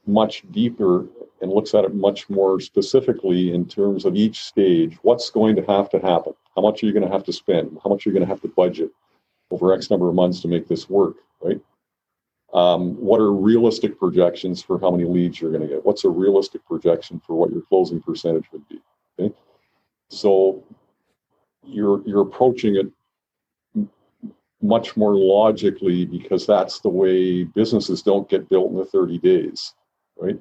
much 0.06 0.44
deeper 0.52 1.06
and 1.42 1.52
looks 1.52 1.74
at 1.74 1.86
it 1.86 1.94
much 1.94 2.30
more 2.30 2.60
specifically 2.60 3.54
in 3.54 3.66
terms 3.66 4.06
of 4.06 4.16
each 4.16 4.44
stage. 4.44 4.98
What's 5.02 5.30
going 5.30 5.56
to 5.56 5.64
have 5.64 5.90
to 5.92 6.00
happen? 6.00 6.34
How 6.56 6.62
much 6.62 6.84
are 6.84 6.86
you 6.86 6.94
going 6.94 7.06
to 7.06 7.12
have 7.12 7.24
to 7.26 7.34
spend? 7.34 7.78
How 7.84 7.90
much 7.90 8.06
are 8.06 8.10
you 8.10 8.14
going 8.14 8.26
to 8.26 8.32
have 8.32 8.42
to 8.42 8.48
budget 8.50 8.92
over 9.52 9.74
X 9.74 9.90
number 9.90 10.10
of 10.10 10.16
months 10.16 10.42
to 10.42 10.48
make 10.48 10.68
this 10.68 10.90
work, 10.90 11.16
right? 11.42 11.60
Um, 12.54 12.96
what 12.96 13.22
are 13.22 13.32
realistic 13.32 14.00
projections 14.00 14.62
for 14.62 14.80
how 14.80 14.92
many 14.92 15.06
leads 15.06 15.40
you're 15.40 15.52
going 15.52 15.62
to 15.62 15.68
get? 15.68 15.86
What's 15.86 16.04
a 16.04 16.10
realistic 16.10 16.66
projection 16.66 17.22
for 17.26 17.36
what 17.36 17.52
your 17.52 17.62
closing 17.62 18.02
percentage 18.02 18.46
would 18.52 18.68
be? 18.68 18.82
Okay, 19.20 19.34
so 20.10 20.64
you're 21.64 22.02
you're 22.08 22.22
approaching 22.22 22.76
it 22.76 22.88
much 24.62 24.98
more 24.98 25.16
logically 25.16 26.06
because 26.06 26.46
that's 26.46 26.80
the 26.80 26.90
way 26.90 27.44
businesses 27.44 28.02
don't 28.02 28.30
get 28.30 28.50
built 28.50 28.72
in 28.72 28.78
the 28.78 28.86
30 28.86 29.18
days, 29.20 29.74
right? 30.18 30.40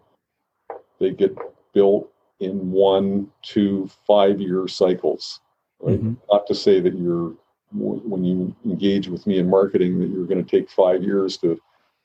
They 0.99 1.11
get 1.11 1.37
built 1.73 2.11
in 2.41 2.71
one, 2.71 3.29
two, 3.43 3.89
five 4.07 4.41
year 4.41 4.69
cycles. 4.69 5.41
Right? 5.81 5.99
Mm-hmm. 5.99 6.15
Not 6.31 6.47
to 6.47 6.55
say 6.55 6.81
that 6.81 6.95
you're 6.95 7.35
when 7.73 8.25
you 8.25 8.57
engage 8.65 9.09
with 9.09 9.27
me 9.27 9.39
in 9.39 9.51
marketing 9.51 9.99
that 10.01 10.09
you're 10.09 10.27
going 10.27 10.43
to 10.43 10.51
take 10.51 10.71
five 10.71 11.03
years 11.03 11.37
to 11.39 11.61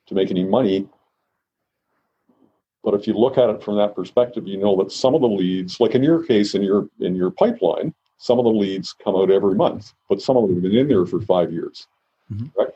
to 0.08 0.16
make 0.16 0.30
any 0.30 0.44
money. 0.44 0.88
But 2.84 2.96
if 2.96 3.08
you 3.08 3.14
look 3.14 3.38
at 3.38 3.50
it 3.50 3.64
from 3.64 3.78
that 3.78 3.96
perspective, 3.96 4.46
you 4.46 4.58
know 4.58 4.76
that 4.78 4.92
some 4.92 5.16
of 5.16 5.22
the 5.22 5.28
leads, 5.28 5.80
like 5.80 5.96
in 5.96 6.04
your 6.04 6.24
case, 6.24 6.54
in 6.54 6.64
your 6.64 6.90
in 7.00 7.16
your 7.16 7.32
pipeline, 7.32 7.94
some 8.18 8.40
of 8.40 8.46
the 8.46 8.52
leads 8.52 8.94
come 8.94 9.16
out 9.16 9.32
every 9.32 9.56
month, 9.56 9.94
but 10.10 10.22
some 10.22 10.36
of 10.36 10.44
them 10.44 10.56
have 10.56 10.64
been 10.64 10.76
in 10.76 10.88
there 10.90 11.06
for 11.06 11.22
five 11.22 11.52
years. 11.52 11.88
Mm-hmm. 12.32 12.48
Right? 12.60 12.74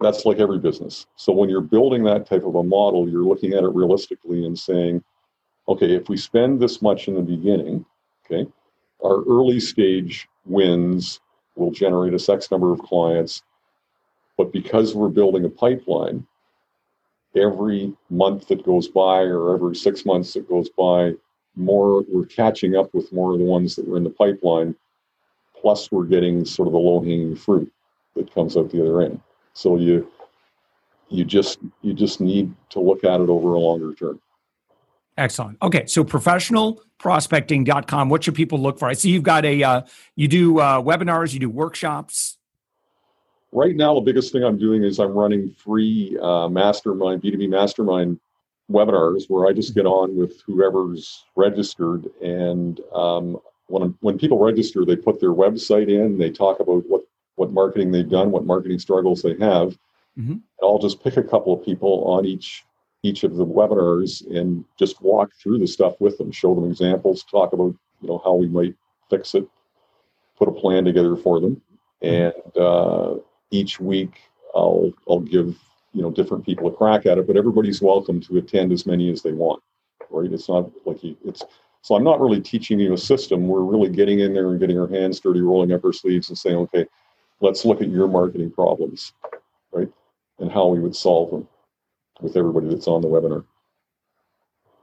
That's 0.00 0.24
like 0.26 0.38
every 0.38 0.58
business. 0.58 1.06
So 1.16 1.32
when 1.32 1.48
you're 1.48 1.60
building 1.60 2.04
that 2.04 2.26
type 2.26 2.44
of 2.44 2.54
a 2.54 2.62
model, 2.62 3.08
you're 3.08 3.24
looking 3.24 3.54
at 3.54 3.64
it 3.64 3.68
realistically 3.68 4.44
and 4.44 4.58
saying, 4.58 5.02
okay, 5.68 5.94
if 5.94 6.08
we 6.08 6.16
spend 6.16 6.60
this 6.60 6.82
much 6.82 7.08
in 7.08 7.14
the 7.14 7.22
beginning, 7.22 7.84
okay, 8.24 8.48
our 9.02 9.22
early 9.24 9.60
stage 9.60 10.28
wins 10.44 11.20
will 11.54 11.70
generate 11.70 12.12
a 12.12 12.32
X 12.32 12.50
number 12.50 12.72
of 12.72 12.80
clients. 12.80 13.42
But 14.36 14.52
because 14.52 14.94
we're 14.94 15.08
building 15.08 15.44
a 15.44 15.48
pipeline, 15.48 16.26
every 17.34 17.94
month 18.10 18.48
that 18.48 18.64
goes 18.64 18.88
by 18.88 19.20
or 19.22 19.54
every 19.54 19.74
six 19.74 20.04
months 20.04 20.34
that 20.34 20.48
goes 20.48 20.68
by, 20.70 21.14
more 21.54 22.02
we're 22.02 22.26
catching 22.26 22.76
up 22.76 22.92
with 22.92 23.12
more 23.12 23.32
of 23.32 23.38
the 23.38 23.44
ones 23.44 23.76
that 23.76 23.88
were 23.88 23.96
in 23.96 24.04
the 24.04 24.10
pipeline. 24.10 24.74
Plus, 25.58 25.90
we're 25.90 26.04
getting 26.04 26.44
sort 26.44 26.68
of 26.68 26.72
the 26.72 26.78
low 26.78 27.00
hanging 27.00 27.34
fruit 27.34 27.72
that 28.14 28.32
comes 28.32 28.56
out 28.56 28.70
the 28.70 28.82
other 28.82 29.00
end. 29.00 29.20
So 29.56 29.76
you 29.78 30.12
you 31.08 31.24
just 31.24 31.60
you 31.80 31.94
just 31.94 32.20
need 32.20 32.54
to 32.70 32.78
look 32.78 33.02
at 33.04 33.22
it 33.22 33.30
over 33.30 33.54
a 33.54 33.58
longer 33.58 33.94
term. 33.94 34.20
Excellent. 35.16 35.56
Okay, 35.62 35.86
so 35.86 36.04
professionalprospecting.com. 36.04 38.10
What 38.10 38.22
should 38.22 38.34
people 38.34 38.60
look 38.60 38.78
for? 38.78 38.86
I 38.86 38.92
see 38.92 39.08
you've 39.08 39.22
got 39.22 39.46
a 39.46 39.62
uh, 39.62 39.80
you 40.14 40.28
do 40.28 40.58
uh, 40.58 40.82
webinars, 40.82 41.32
you 41.32 41.40
do 41.40 41.48
workshops. 41.48 42.36
Right 43.50 43.74
now, 43.74 43.94
the 43.94 44.02
biggest 44.02 44.30
thing 44.30 44.44
I'm 44.44 44.58
doing 44.58 44.84
is 44.84 44.98
I'm 44.98 45.12
running 45.12 45.48
free 45.48 46.18
uh, 46.20 46.50
mastermind 46.50 47.22
B2B 47.22 47.48
mastermind 47.48 48.20
webinars 48.70 49.22
where 49.28 49.46
I 49.46 49.54
just 49.54 49.74
get 49.74 49.86
on 49.86 50.14
with 50.16 50.42
whoever's 50.42 51.24
registered, 51.34 52.10
and 52.20 52.78
um, 52.94 53.38
when 53.68 53.96
when 54.00 54.18
people 54.18 54.38
register, 54.38 54.84
they 54.84 54.96
put 54.96 55.18
their 55.18 55.32
website 55.32 55.88
in, 55.88 56.18
they 56.18 56.30
talk 56.30 56.60
about 56.60 56.84
what 56.88 57.06
what 57.36 57.52
marketing 57.52 57.92
they've 57.92 58.08
done, 58.08 58.30
what 58.30 58.44
marketing 58.44 58.78
struggles 58.78 59.22
they 59.22 59.36
have. 59.38 59.78
Mm-hmm. 60.18 60.36
I'll 60.62 60.78
just 60.78 61.02
pick 61.02 61.16
a 61.16 61.22
couple 61.22 61.52
of 61.52 61.64
people 61.64 62.04
on 62.04 62.24
each 62.24 62.64
each 63.02 63.22
of 63.22 63.36
the 63.36 63.46
webinars 63.46 64.26
and 64.36 64.64
just 64.78 65.00
walk 65.00 65.30
through 65.40 65.58
the 65.58 65.66
stuff 65.66 66.00
with 66.00 66.18
them, 66.18 66.32
show 66.32 66.54
them 66.54 66.68
examples, 66.68 67.22
talk 67.22 67.52
about 67.52 67.74
you 68.00 68.08
know 68.08 68.20
how 68.24 68.34
we 68.34 68.48
might 68.48 68.74
fix 69.08 69.34
it, 69.34 69.46
put 70.36 70.48
a 70.48 70.52
plan 70.52 70.84
together 70.84 71.16
for 71.16 71.40
them, 71.40 71.60
mm-hmm. 72.02 72.06
and 72.06 72.56
uh, 72.56 73.14
each 73.50 73.78
week 73.78 74.18
I'll 74.54 74.92
I'll 75.08 75.20
give 75.20 75.56
you 75.92 76.02
know 76.02 76.10
different 76.10 76.44
people 76.44 76.66
a 76.66 76.72
crack 76.72 77.06
at 77.06 77.18
it, 77.18 77.26
but 77.26 77.36
everybody's 77.36 77.82
welcome 77.82 78.20
to 78.22 78.38
attend 78.38 78.72
as 78.72 78.86
many 78.86 79.10
as 79.10 79.22
they 79.22 79.32
want. 79.32 79.62
Right? 80.10 80.32
It's 80.32 80.48
not 80.48 80.70
like 80.86 81.04
you, 81.04 81.16
it's 81.24 81.44
so 81.82 81.94
I'm 81.94 82.02
not 82.02 82.20
really 82.20 82.40
teaching 82.40 82.80
you 82.80 82.94
a 82.94 82.98
system. 82.98 83.46
We're 83.46 83.60
really 83.60 83.88
getting 83.88 84.18
in 84.18 84.34
there 84.34 84.50
and 84.50 84.58
getting 84.58 84.76
our 84.76 84.88
hands 84.88 85.20
dirty, 85.20 85.40
rolling 85.40 85.70
up 85.70 85.84
our 85.84 85.92
sleeves, 85.92 86.28
and 86.28 86.36
saying, 86.36 86.56
okay, 86.56 86.84
let's 87.40 87.64
look 87.64 87.80
at 87.82 87.88
your 87.88 88.08
marketing 88.08 88.50
problems, 88.50 89.12
right, 89.72 89.88
and 90.38 90.50
how 90.50 90.66
we 90.68 90.80
would 90.80 90.96
solve 90.96 91.30
them 91.30 91.46
with 92.20 92.36
everybody 92.36 92.68
that's 92.68 92.88
on 92.88 93.02
the 93.02 93.08
webinar. 93.08 93.44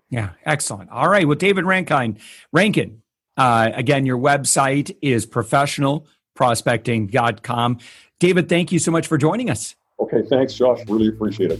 Yeah, 0.09 0.29
excellent. 0.45 0.91
All 0.91 1.09
right. 1.09 1.27
Well, 1.27 1.37
David 1.37 1.65
Rankine, 1.65 2.19
Rankin, 2.51 3.01
uh, 3.35 3.71
again, 3.73 4.05
your 4.05 4.19
website 4.19 4.95
is 5.01 5.25
professionalprospecting.com. 5.25 7.79
David, 8.19 8.47
thank 8.47 8.71
you 8.71 8.77
so 8.79 8.91
much 8.91 9.07
for 9.07 9.17
joining 9.17 9.49
us. 9.49 9.75
Okay, 9.99 10.21
thanks, 10.29 10.53
Josh. 10.53 10.81
Really 10.87 11.07
appreciate 11.07 11.49
it. 11.51 11.59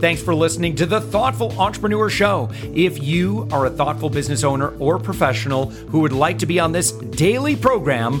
Thanks 0.00 0.22
for 0.22 0.34
listening 0.34 0.76
to 0.76 0.84
the 0.84 1.00
Thoughtful 1.00 1.58
Entrepreneur 1.58 2.10
Show. 2.10 2.50
If 2.74 3.02
you 3.02 3.48
are 3.50 3.64
a 3.64 3.70
thoughtful 3.70 4.10
business 4.10 4.44
owner 4.44 4.76
or 4.76 4.98
professional 4.98 5.70
who 5.70 6.00
would 6.00 6.12
like 6.12 6.38
to 6.40 6.46
be 6.46 6.60
on 6.60 6.72
this 6.72 6.92
daily 6.92 7.56
program, 7.56 8.20